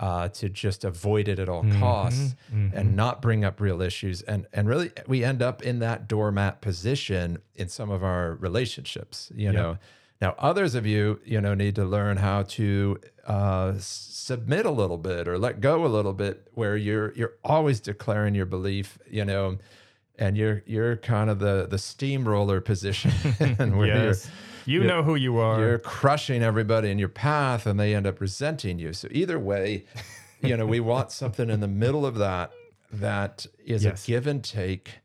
uh, 0.00 0.28
to 0.28 0.48
just 0.48 0.82
avoid 0.84 1.28
it 1.28 1.38
at 1.38 1.48
all 1.48 1.62
costs 1.78 2.34
and 2.50 2.96
not 2.96 3.20
bring 3.20 3.44
up 3.44 3.60
real 3.60 3.82
issues, 3.82 4.22
and 4.22 4.46
and 4.52 4.66
really 4.66 4.90
we 5.06 5.22
end 5.22 5.42
up 5.42 5.62
in 5.62 5.78
that 5.80 6.08
doormat 6.08 6.60
position 6.62 7.38
in 7.54 7.68
some 7.68 7.90
of 7.90 8.02
our 8.02 8.34
relationships. 8.34 9.30
You 9.34 9.52
know. 9.52 9.78
Now, 10.22 10.34
others 10.38 10.74
of 10.74 10.84
you, 10.84 11.18
you 11.24 11.40
know, 11.40 11.54
need 11.54 11.76
to 11.76 11.84
learn 11.86 12.18
how 12.18 12.42
to 12.42 12.98
uh, 13.26 13.72
submit 13.78 14.66
a 14.66 14.70
little 14.70 14.98
bit 14.98 15.26
or 15.26 15.38
let 15.38 15.62
go 15.62 15.86
a 15.86 15.88
little 15.88 16.12
bit, 16.12 16.46
where 16.52 16.76
you're 16.76 17.12
you're 17.14 17.34
always 17.42 17.80
declaring 17.80 18.34
your 18.34 18.44
belief, 18.44 18.98
you 19.08 19.24
know, 19.24 19.56
and 20.18 20.36
you're 20.36 20.62
you're 20.66 20.96
kind 20.96 21.30
of 21.30 21.38
the 21.38 21.66
the 21.70 21.78
steamroller 21.78 22.60
position, 22.60 23.10
where 23.78 23.86
yes. 23.86 24.30
You 24.70 24.84
know 24.84 25.02
who 25.02 25.14
you 25.16 25.38
are. 25.38 25.58
you're 25.58 25.68
you're 25.70 25.78
crushing 25.78 26.42
everybody 26.42 26.90
in 26.90 26.98
your 26.98 27.08
path, 27.08 27.66
and 27.66 27.78
they 27.78 27.94
end 27.94 28.06
up 28.06 28.20
resenting 28.20 28.78
you. 28.78 28.92
So 28.92 29.08
either 29.10 29.38
way, 29.38 29.84
you 30.42 30.56
know, 30.56 30.66
we 30.66 30.80
want 30.80 31.10
something 31.12 31.50
in 31.50 31.60
the 31.60 31.68
middle 31.68 32.06
of 32.06 32.16
that 32.16 32.52
that 32.92 33.46
is 33.64 33.84
Yes. 33.84 34.04
a 34.04 34.06
give 34.06 34.26
and 34.26 34.42
take. 34.42 34.98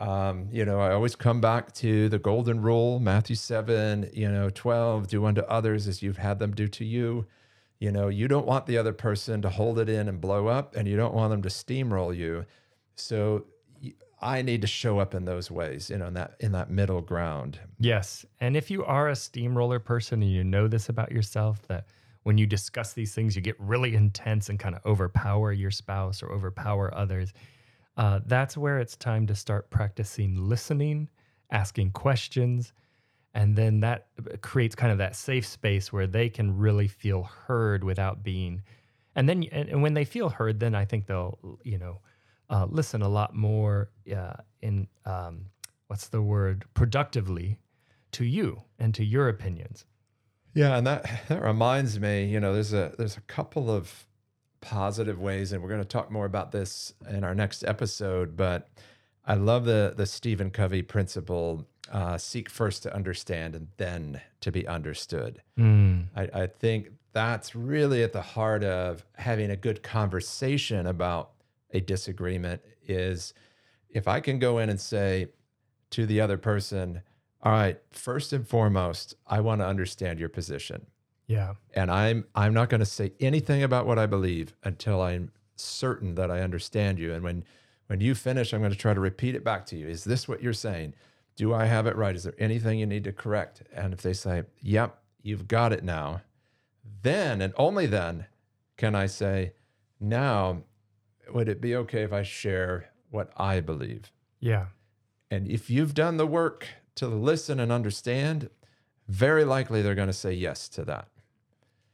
Um, 0.00 0.48
you 0.50 0.64
know, 0.64 0.80
I 0.80 0.92
always 0.92 1.14
come 1.14 1.40
back 1.40 1.72
to 1.74 2.08
the 2.08 2.18
golden 2.18 2.60
rule, 2.60 2.98
Matthew 2.98 3.36
7, 3.36 4.10
you 4.12 4.28
know, 4.30 4.50
12, 4.50 5.06
do 5.06 5.24
unto 5.24 5.42
others 5.42 5.86
as 5.86 6.02
you've 6.02 6.16
had 6.16 6.40
them 6.40 6.52
do 6.52 6.66
to 6.66 6.84
you. 6.84 7.26
You 7.78 7.92
know, 7.92 8.08
you 8.08 8.26
don't 8.26 8.46
want 8.46 8.66
the 8.66 8.76
other 8.76 8.92
person 8.92 9.40
to 9.42 9.50
hold 9.50 9.78
it 9.78 9.88
in 9.88 10.08
and 10.08 10.20
blow 10.20 10.48
up, 10.48 10.74
and 10.74 10.88
you 10.88 10.96
don't 10.96 11.14
want 11.14 11.30
them 11.30 11.42
to 11.42 11.48
steamroll 11.48 12.16
you. 12.16 12.44
So 12.96 13.46
I 14.24 14.42
need 14.42 14.62
to 14.62 14.66
show 14.66 14.98
up 14.98 15.14
in 15.14 15.24
those 15.24 15.50
ways, 15.50 15.90
you 15.90 15.98
know, 15.98 16.06
in 16.06 16.14
that 16.14 16.34
in 16.40 16.52
that 16.52 16.70
middle 16.70 17.00
ground. 17.00 17.60
Yes. 17.78 18.24
And 18.40 18.56
if 18.56 18.70
you 18.70 18.84
are 18.84 19.08
a 19.10 19.16
steamroller 19.16 19.78
person 19.78 20.22
and 20.22 20.32
you 20.32 20.42
know 20.42 20.66
this 20.66 20.88
about 20.88 21.12
yourself, 21.12 21.62
that 21.68 21.86
when 22.22 22.38
you 22.38 22.46
discuss 22.46 22.94
these 22.94 23.14
things, 23.14 23.36
you 23.36 23.42
get 23.42 23.60
really 23.60 23.94
intense 23.94 24.48
and 24.48 24.58
kind 24.58 24.74
of 24.74 24.84
overpower 24.86 25.52
your 25.52 25.70
spouse 25.70 26.22
or 26.22 26.32
overpower 26.32 26.92
others 26.94 27.34
uh, 27.96 28.20
that's 28.26 28.56
where 28.56 28.78
it's 28.78 28.96
time 28.96 29.26
to 29.26 29.34
start 29.34 29.70
practicing 29.70 30.48
listening, 30.48 31.08
asking 31.50 31.92
questions, 31.92 32.72
and 33.34 33.56
then 33.56 33.80
that 33.80 34.08
creates 34.40 34.74
kind 34.74 34.92
of 34.92 34.98
that 34.98 35.16
safe 35.16 35.46
space 35.46 35.92
where 35.92 36.06
they 36.06 36.28
can 36.28 36.56
really 36.56 36.88
feel 36.88 37.24
heard 37.24 37.84
without 37.84 38.22
being. 38.22 38.62
And 39.16 39.28
then, 39.28 39.44
and, 39.52 39.68
and 39.68 39.82
when 39.82 39.94
they 39.94 40.04
feel 40.04 40.28
heard, 40.28 40.60
then 40.60 40.74
I 40.74 40.84
think 40.84 41.06
they'll, 41.06 41.38
you 41.62 41.78
know, 41.78 42.00
uh, 42.50 42.66
listen 42.68 43.02
a 43.02 43.08
lot 43.08 43.34
more 43.34 43.90
uh, 44.14 44.34
in 44.62 44.88
um, 45.04 45.46
what's 45.88 46.08
the 46.08 46.22
word 46.22 46.64
productively 46.74 47.58
to 48.12 48.24
you 48.24 48.62
and 48.78 48.94
to 48.94 49.04
your 49.04 49.28
opinions. 49.28 49.86
Yeah, 50.54 50.76
and 50.76 50.86
that 50.86 51.22
that 51.28 51.42
reminds 51.42 51.98
me, 52.00 52.26
you 52.26 52.40
know, 52.40 52.54
there's 52.54 52.72
a 52.72 52.94
there's 52.96 53.16
a 53.16 53.22
couple 53.22 53.70
of 53.70 54.06
positive 54.60 55.20
ways, 55.20 55.52
and 55.52 55.62
we're 55.62 55.68
going 55.68 55.80
to 55.80 55.86
talk 55.86 56.10
more 56.10 56.24
about 56.24 56.52
this 56.52 56.94
in 57.08 57.24
our 57.24 57.34
next 57.34 57.64
episode. 57.64 58.36
But 58.36 58.68
I 59.24 59.34
love 59.34 59.64
the 59.64 59.94
the 59.96 60.06
Stephen 60.06 60.50
Covey 60.50 60.82
principle: 60.82 61.66
uh, 61.92 62.18
seek 62.18 62.48
first 62.48 62.82
to 62.84 62.94
understand, 62.94 63.54
and 63.54 63.68
then 63.76 64.20
to 64.40 64.52
be 64.52 64.66
understood. 64.66 65.42
Mm. 65.58 66.06
I, 66.16 66.22
I 66.32 66.46
think 66.46 66.90
that's 67.12 67.54
really 67.54 68.02
at 68.02 68.12
the 68.12 68.22
heart 68.22 68.64
of 68.64 69.04
having 69.14 69.50
a 69.50 69.56
good 69.56 69.82
conversation 69.82 70.86
about 70.86 71.33
a 71.74 71.80
disagreement. 71.80 72.62
Is 72.86 73.34
if 73.90 74.08
I 74.08 74.20
can 74.20 74.38
go 74.38 74.58
in 74.58 74.70
and 74.70 74.80
say 74.80 75.28
to 75.90 76.06
the 76.06 76.20
other 76.20 76.38
person, 76.38 77.02
"All 77.42 77.52
right, 77.52 77.80
first 77.90 78.32
and 78.32 78.48
foremost, 78.48 79.14
I 79.26 79.40
want 79.40 79.60
to 79.60 79.66
understand 79.66 80.18
your 80.18 80.30
position." 80.30 80.86
Yeah. 81.26 81.54
And 81.74 81.90
I'm 81.90 82.26
I'm 82.34 82.54
not 82.54 82.68
going 82.68 82.80
to 82.80 82.86
say 82.86 83.12
anything 83.20 83.62
about 83.62 83.86
what 83.86 83.98
I 83.98 84.06
believe 84.06 84.54
until 84.62 85.00
I'm 85.00 85.32
certain 85.56 86.14
that 86.16 86.30
I 86.30 86.40
understand 86.40 86.98
you. 86.98 87.12
And 87.12 87.22
when 87.22 87.44
when 87.86 88.00
you 88.00 88.14
finish, 88.14 88.52
I'm 88.52 88.60
going 88.60 88.72
to 88.72 88.78
try 88.78 88.94
to 88.94 89.00
repeat 89.00 89.34
it 89.34 89.44
back 89.44 89.66
to 89.66 89.76
you. 89.76 89.88
Is 89.88 90.04
this 90.04 90.26
what 90.26 90.42
you're 90.42 90.52
saying? 90.52 90.94
Do 91.36 91.52
I 91.52 91.64
have 91.66 91.86
it 91.86 91.96
right? 91.96 92.14
Is 92.14 92.22
there 92.24 92.34
anything 92.38 92.78
you 92.78 92.86
need 92.86 93.04
to 93.04 93.12
correct? 93.12 93.62
And 93.74 93.92
if 93.92 94.02
they 94.02 94.12
say, 94.12 94.44
"Yep, 94.62 94.98
you've 95.22 95.48
got 95.48 95.72
it 95.72 95.84
now," 95.84 96.22
then 97.02 97.40
and 97.42 97.52
only 97.56 97.86
then 97.86 98.26
can 98.76 98.94
I 98.94 99.06
say, 99.06 99.52
"Now, 100.00 100.62
would 101.32 101.48
it 101.48 101.60
be 101.60 101.76
okay 101.76 102.02
if 102.02 102.12
I 102.12 102.22
share 102.22 102.90
what 103.10 103.32
I 103.36 103.60
believe?" 103.60 104.10
Yeah. 104.40 104.66
And 105.30 105.48
if 105.48 105.70
you've 105.70 105.94
done 105.94 106.16
the 106.16 106.26
work 106.26 106.66
to 106.96 107.08
listen 107.08 107.58
and 107.58 107.72
understand, 107.72 108.50
very 109.08 109.44
likely 109.44 109.82
they're 109.82 109.94
going 109.94 110.08
to 110.08 110.12
say 110.12 110.32
yes 110.32 110.68
to 110.70 110.84
that. 110.84 111.08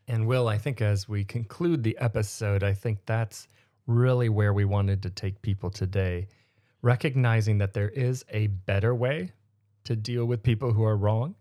And 0.07 0.27
Will, 0.27 0.49
I 0.49 0.59
think 0.59 0.83
as 0.83 1.09
we 1.09 1.25
conclude 1.25 1.83
the 1.83 1.97
episode, 1.99 2.63
I 2.63 2.75
think 2.75 2.99
that's 3.07 3.49
really 3.87 4.29
where 4.29 4.53
we 4.53 4.65
wanted 4.65 5.03
to 5.03 5.11
take 5.11 5.41
people 5.43 5.71
today, 5.71 6.27
recognizing 6.83 7.59
that 7.59 7.75
there 7.75 7.91
is 7.91 8.25
a 8.31 8.49
better 8.49 8.95
way 8.95 9.33
to 9.85 9.97
deal 9.97 10.25
with 10.25 10.43
people 10.43 10.73
who 10.73 10.85
are 10.85 10.97
wrong. 10.97 11.35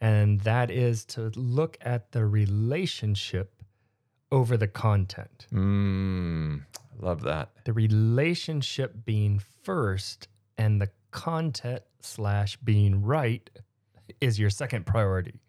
And 0.00 0.40
that 0.40 0.70
is 0.70 1.04
to 1.06 1.30
look 1.36 1.78
at 1.80 2.10
the 2.10 2.26
relationship 2.26 3.62
over 4.32 4.56
the 4.56 4.66
content. 4.66 5.46
Mm, 5.52 6.62
love 6.98 7.22
that. 7.22 7.50
The 7.64 7.72
relationship 7.72 9.04
being 9.04 9.40
first 9.62 10.28
and 10.58 10.80
the 10.80 10.90
content 11.10 11.82
slash 12.00 12.56
being 12.56 13.02
right 13.02 13.48
is 14.20 14.38
your 14.38 14.50
second 14.50 14.86
priority. 14.86 15.40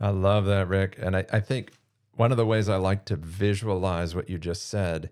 I 0.00 0.10
love 0.10 0.46
that, 0.46 0.68
Rick. 0.68 0.96
And 1.00 1.16
I, 1.16 1.26
I 1.32 1.40
think 1.40 1.72
one 2.14 2.30
of 2.30 2.36
the 2.36 2.46
ways 2.46 2.68
I 2.68 2.76
like 2.76 3.04
to 3.06 3.16
visualize 3.16 4.14
what 4.14 4.28
you 4.30 4.38
just 4.38 4.68
said 4.68 5.10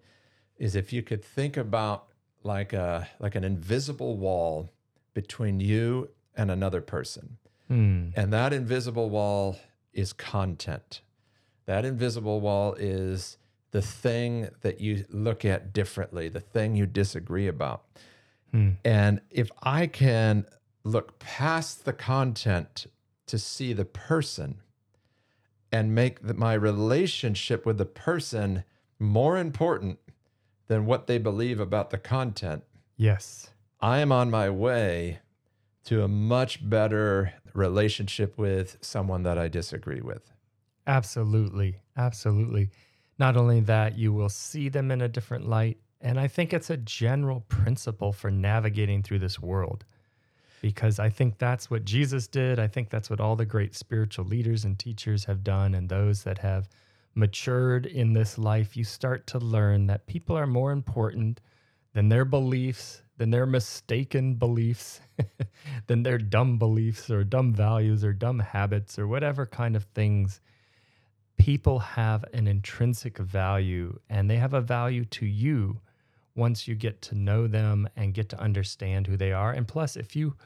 is 0.56 0.74
if 0.74 0.92
you 0.92 1.02
could 1.02 1.24
think 1.24 1.56
about 1.56 2.06
like 2.42 2.72
a 2.72 3.08
like 3.18 3.34
an 3.34 3.44
invisible 3.44 4.16
wall 4.16 4.72
between 5.14 5.60
you 5.60 6.08
and 6.36 6.50
another 6.50 6.80
person. 6.80 7.38
Hmm. 7.66 8.08
And 8.16 8.32
that 8.32 8.52
invisible 8.52 9.10
wall 9.10 9.58
is 9.92 10.12
content. 10.12 11.02
That 11.66 11.84
invisible 11.84 12.40
wall 12.40 12.74
is 12.74 13.36
the 13.70 13.82
thing 13.82 14.48
that 14.62 14.80
you 14.80 15.04
look 15.10 15.44
at 15.44 15.72
differently, 15.72 16.28
the 16.28 16.40
thing 16.40 16.74
you 16.74 16.86
disagree 16.86 17.46
about. 17.46 17.84
Hmm. 18.50 18.70
And 18.84 19.20
if 19.30 19.50
I 19.62 19.86
can 19.86 20.46
look 20.84 21.18
past 21.18 21.84
the 21.84 21.92
content 21.92 22.86
to 23.26 23.38
see 23.38 23.72
the 23.72 23.84
person, 23.84 24.62
and 25.72 25.94
make 25.94 26.26
the, 26.26 26.34
my 26.34 26.54
relationship 26.54 27.66
with 27.66 27.78
the 27.78 27.84
person 27.84 28.64
more 28.98 29.36
important 29.36 29.98
than 30.66 30.86
what 30.86 31.06
they 31.06 31.18
believe 31.18 31.60
about 31.60 31.90
the 31.90 31.98
content, 31.98 32.64
yes, 32.96 33.50
I 33.80 33.98
am 33.98 34.12
on 34.12 34.30
my 34.30 34.50
way 34.50 35.20
to 35.84 36.02
a 36.02 36.08
much 36.08 36.68
better 36.68 37.34
relationship 37.54 38.36
with 38.36 38.76
someone 38.80 39.22
that 39.22 39.38
I 39.38 39.48
disagree 39.48 40.00
with. 40.00 40.32
Absolutely. 40.86 41.80
Absolutely. 41.96 42.70
Not 43.18 43.36
only 43.36 43.60
that, 43.60 43.98
you 43.98 44.12
will 44.12 44.28
see 44.28 44.68
them 44.68 44.90
in 44.90 45.00
a 45.00 45.08
different 45.08 45.48
light. 45.48 45.78
And 46.00 46.20
I 46.20 46.28
think 46.28 46.52
it's 46.52 46.70
a 46.70 46.76
general 46.76 47.40
principle 47.48 48.12
for 48.12 48.30
navigating 48.30 49.02
through 49.02 49.18
this 49.18 49.40
world 49.40 49.84
because 50.60 50.98
I 50.98 51.08
think 51.08 51.38
that's 51.38 51.70
what 51.70 51.84
Jesus 51.84 52.26
did. 52.26 52.58
I 52.58 52.66
think 52.66 52.90
that's 52.90 53.10
what 53.10 53.20
all 53.20 53.36
the 53.36 53.44
great 53.44 53.74
spiritual 53.74 54.24
leaders 54.24 54.64
and 54.64 54.78
teachers 54.78 55.24
have 55.24 55.44
done, 55.44 55.74
and 55.74 55.88
those 55.88 56.22
that 56.24 56.38
have 56.38 56.68
matured 57.14 57.86
in 57.86 58.12
this 58.12 58.38
life. 58.38 58.76
You 58.76 58.84
start 58.84 59.26
to 59.28 59.38
learn 59.38 59.86
that 59.86 60.06
people 60.06 60.36
are 60.36 60.46
more 60.46 60.72
important 60.72 61.40
than 61.94 62.08
their 62.08 62.24
beliefs, 62.24 63.02
than 63.16 63.30
their 63.30 63.46
mistaken 63.46 64.34
beliefs, 64.34 65.00
than 65.86 66.02
their 66.02 66.18
dumb 66.18 66.58
beliefs 66.58 67.10
or 67.10 67.24
dumb 67.24 67.52
values 67.52 68.04
or 68.04 68.12
dumb 68.12 68.38
habits 68.38 68.98
or 68.98 69.06
whatever 69.06 69.46
kind 69.46 69.76
of 69.76 69.84
things. 69.94 70.40
People 71.38 71.78
have 71.78 72.24
an 72.34 72.46
intrinsic 72.46 73.18
value, 73.18 73.98
and 74.10 74.28
they 74.28 74.36
have 74.36 74.54
a 74.54 74.60
value 74.60 75.04
to 75.06 75.26
you 75.26 75.80
once 76.34 76.68
you 76.68 76.74
get 76.74 77.02
to 77.02 77.14
know 77.14 77.46
them 77.46 77.88
and 77.96 78.14
get 78.14 78.28
to 78.28 78.40
understand 78.40 79.06
who 79.06 79.16
they 79.16 79.32
are. 79.32 79.52
And 79.52 79.66
plus, 79.66 79.96
if 79.96 80.14
you 80.14 80.36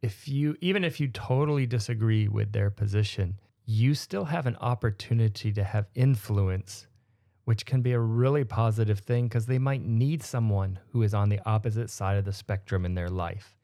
if 0.00 0.28
you 0.28 0.56
even 0.60 0.84
if 0.84 1.00
you 1.00 1.08
totally 1.08 1.66
disagree 1.66 2.28
with 2.28 2.52
their 2.52 2.70
position, 2.70 3.38
you 3.66 3.94
still 3.94 4.26
have 4.26 4.46
an 4.46 4.56
opportunity 4.56 5.50
to 5.52 5.64
have 5.64 5.86
influence, 5.94 6.86
which 7.44 7.64
can 7.64 7.80
be 7.82 7.92
a 7.92 7.98
really 7.98 8.44
positive 8.44 9.00
thing 9.00 9.26
because 9.26 9.46
they 9.46 9.58
might 9.58 9.82
need 9.82 10.22
someone 10.22 10.78
who 10.90 11.02
is 11.02 11.14
on 11.14 11.30
the 11.30 11.40
opposite 11.46 11.90
side 11.90 12.18
of 12.18 12.24
the 12.24 12.32
spectrum 12.32 12.84
in 12.84 12.94
their 12.94 13.08
life. 13.08 13.56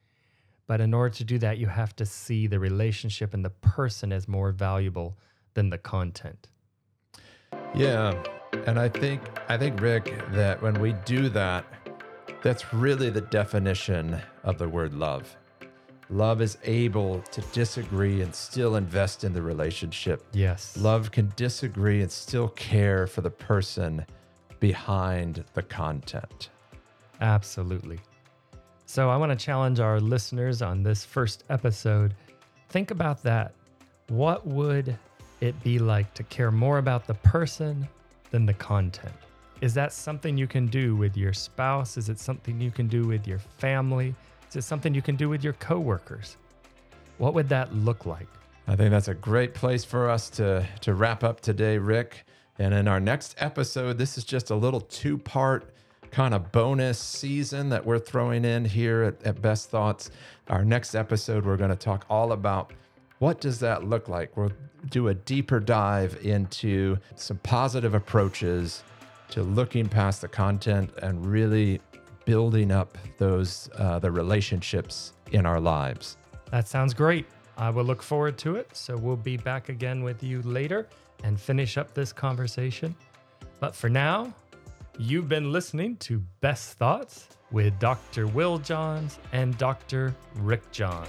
But 0.67 0.81
in 0.81 0.93
order 0.93 1.13
to 1.15 1.23
do 1.23 1.37
that, 1.39 1.57
you 1.57 1.67
have 1.67 1.95
to 1.97 2.05
see 2.05 2.47
the 2.47 2.59
relationship 2.59 3.33
and 3.33 3.43
the 3.43 3.49
person 3.49 4.11
as 4.11 4.27
more 4.27 4.51
valuable 4.51 5.17
than 5.53 5.69
the 5.69 5.77
content. 5.77 6.47
Yeah. 7.75 8.21
And 8.67 8.79
I 8.79 8.89
think 8.89 9.21
I 9.49 9.57
think 9.57 9.79
Rick 9.81 10.13
that 10.33 10.61
when 10.61 10.79
we 10.79 10.93
do 11.05 11.29
that, 11.29 11.65
that's 12.43 12.73
really 12.73 13.09
the 13.09 13.21
definition 13.21 14.19
of 14.43 14.57
the 14.57 14.67
word 14.67 14.93
love 14.93 15.35
Love 16.11 16.41
is 16.41 16.57
able 16.65 17.21
to 17.31 17.39
disagree 17.53 18.21
and 18.21 18.35
still 18.35 18.75
invest 18.75 19.23
in 19.23 19.31
the 19.31 19.41
relationship. 19.41 20.21
Yes. 20.33 20.75
Love 20.75 21.09
can 21.09 21.31
disagree 21.37 22.01
and 22.01 22.11
still 22.11 22.49
care 22.49 23.07
for 23.07 23.21
the 23.21 23.29
person 23.29 24.05
behind 24.59 25.45
the 25.53 25.61
content. 25.63 26.49
Absolutely. 27.21 27.97
So 28.85 29.09
I 29.09 29.15
want 29.15 29.31
to 29.31 29.37
challenge 29.37 29.79
our 29.79 30.01
listeners 30.01 30.61
on 30.61 30.83
this 30.83 31.05
first 31.05 31.45
episode. 31.49 32.13
Think 32.67 32.91
about 32.91 33.23
that. 33.23 33.53
What 34.09 34.45
would 34.45 34.99
it 35.41 35.61
be 35.63 35.79
like 35.79 36.13
to 36.13 36.23
care 36.23 36.51
more 36.51 36.77
about 36.77 37.07
the 37.07 37.15
person 37.15 37.87
than 38.29 38.45
the 38.45 38.53
content? 38.53 39.13
Is 39.59 39.73
that 39.73 39.91
something 39.93 40.37
you 40.37 40.47
can 40.47 40.67
do 40.67 40.95
with 40.95 41.17
your 41.17 41.33
spouse? 41.33 41.97
Is 41.97 42.09
it 42.09 42.19
something 42.19 42.59
you 42.61 42.71
can 42.71 42.87
do 42.87 43.05
with 43.05 43.27
your 43.27 43.39
family? 43.39 44.15
Is 44.49 44.55
it 44.55 44.63
something 44.63 44.93
you 44.93 45.01
can 45.01 45.15
do 45.15 45.29
with 45.29 45.43
your 45.43 45.53
coworkers? 45.53 46.37
What 47.17 47.33
would 47.33 47.49
that 47.49 47.73
look 47.75 48.05
like? 48.05 48.27
I 48.67 48.75
think 48.75 48.91
that's 48.91 49.07
a 49.07 49.13
great 49.13 49.53
place 49.53 49.83
for 49.83 50.09
us 50.09 50.29
to, 50.31 50.65
to 50.81 50.93
wrap 50.93 51.23
up 51.23 51.41
today, 51.41 51.77
Rick. 51.77 52.25
And 52.57 52.73
in 52.73 52.87
our 52.87 52.99
next 52.99 53.35
episode, 53.37 53.97
this 53.97 54.17
is 54.17 54.23
just 54.23 54.49
a 54.49 54.55
little 54.55 54.81
two 54.81 55.17
part 55.17 55.73
kind 56.11 56.33
of 56.33 56.51
bonus 56.51 56.99
season 56.99 57.69
that 57.69 57.85
we're 57.85 57.99
throwing 57.99 58.45
in 58.45 58.65
here 58.65 59.03
at, 59.03 59.23
at 59.25 59.41
Best 59.41 59.69
Thoughts. 59.69 60.11
Our 60.47 60.65
next 60.65 60.93
episode, 60.95 61.45
we're 61.45 61.57
going 61.57 61.69
to 61.69 61.75
talk 61.75 62.05
all 62.09 62.33
about 62.33 62.73
what 63.21 63.39
does 63.39 63.59
that 63.59 63.83
look 63.83 64.09
like. 64.09 64.35
We'll 64.35 64.51
do 64.89 65.09
a 65.09 65.13
deeper 65.13 65.59
dive 65.59 66.17
into 66.23 66.97
some 67.15 67.37
positive 67.37 67.93
approaches 67.93 68.83
to 69.29 69.43
looking 69.43 69.87
past 69.87 70.21
the 70.21 70.27
content 70.27 70.89
and 71.03 71.23
really 71.23 71.79
building 72.25 72.71
up 72.71 72.97
those 73.19 73.69
uh, 73.77 73.99
the 73.99 74.09
relationships 74.09 75.13
in 75.31 75.45
our 75.45 75.59
lives. 75.59 76.17
That 76.49 76.67
sounds 76.67 76.95
great. 76.95 77.27
I 77.57 77.69
will 77.69 77.83
look 77.83 78.01
forward 78.01 78.39
to 78.39 78.55
it. 78.55 78.75
So 78.75 78.97
we'll 78.97 79.15
be 79.15 79.37
back 79.37 79.69
again 79.69 80.03
with 80.03 80.23
you 80.23 80.41
later 80.41 80.89
and 81.23 81.39
finish 81.39 81.77
up 81.77 81.93
this 81.93 82.11
conversation. 82.11 82.95
But 83.59 83.75
for 83.75 83.87
now, 83.87 84.33
you've 84.97 85.29
been 85.29 85.51
listening 85.51 85.97
to 85.97 86.23
Best 86.39 86.73
Thoughts 86.79 87.27
with 87.51 87.77
Dr. 87.77 88.25
Will 88.25 88.57
Johns 88.57 89.19
and 89.31 89.55
Dr. 89.59 90.15
Rick 90.37 90.71
Johns. 90.71 91.07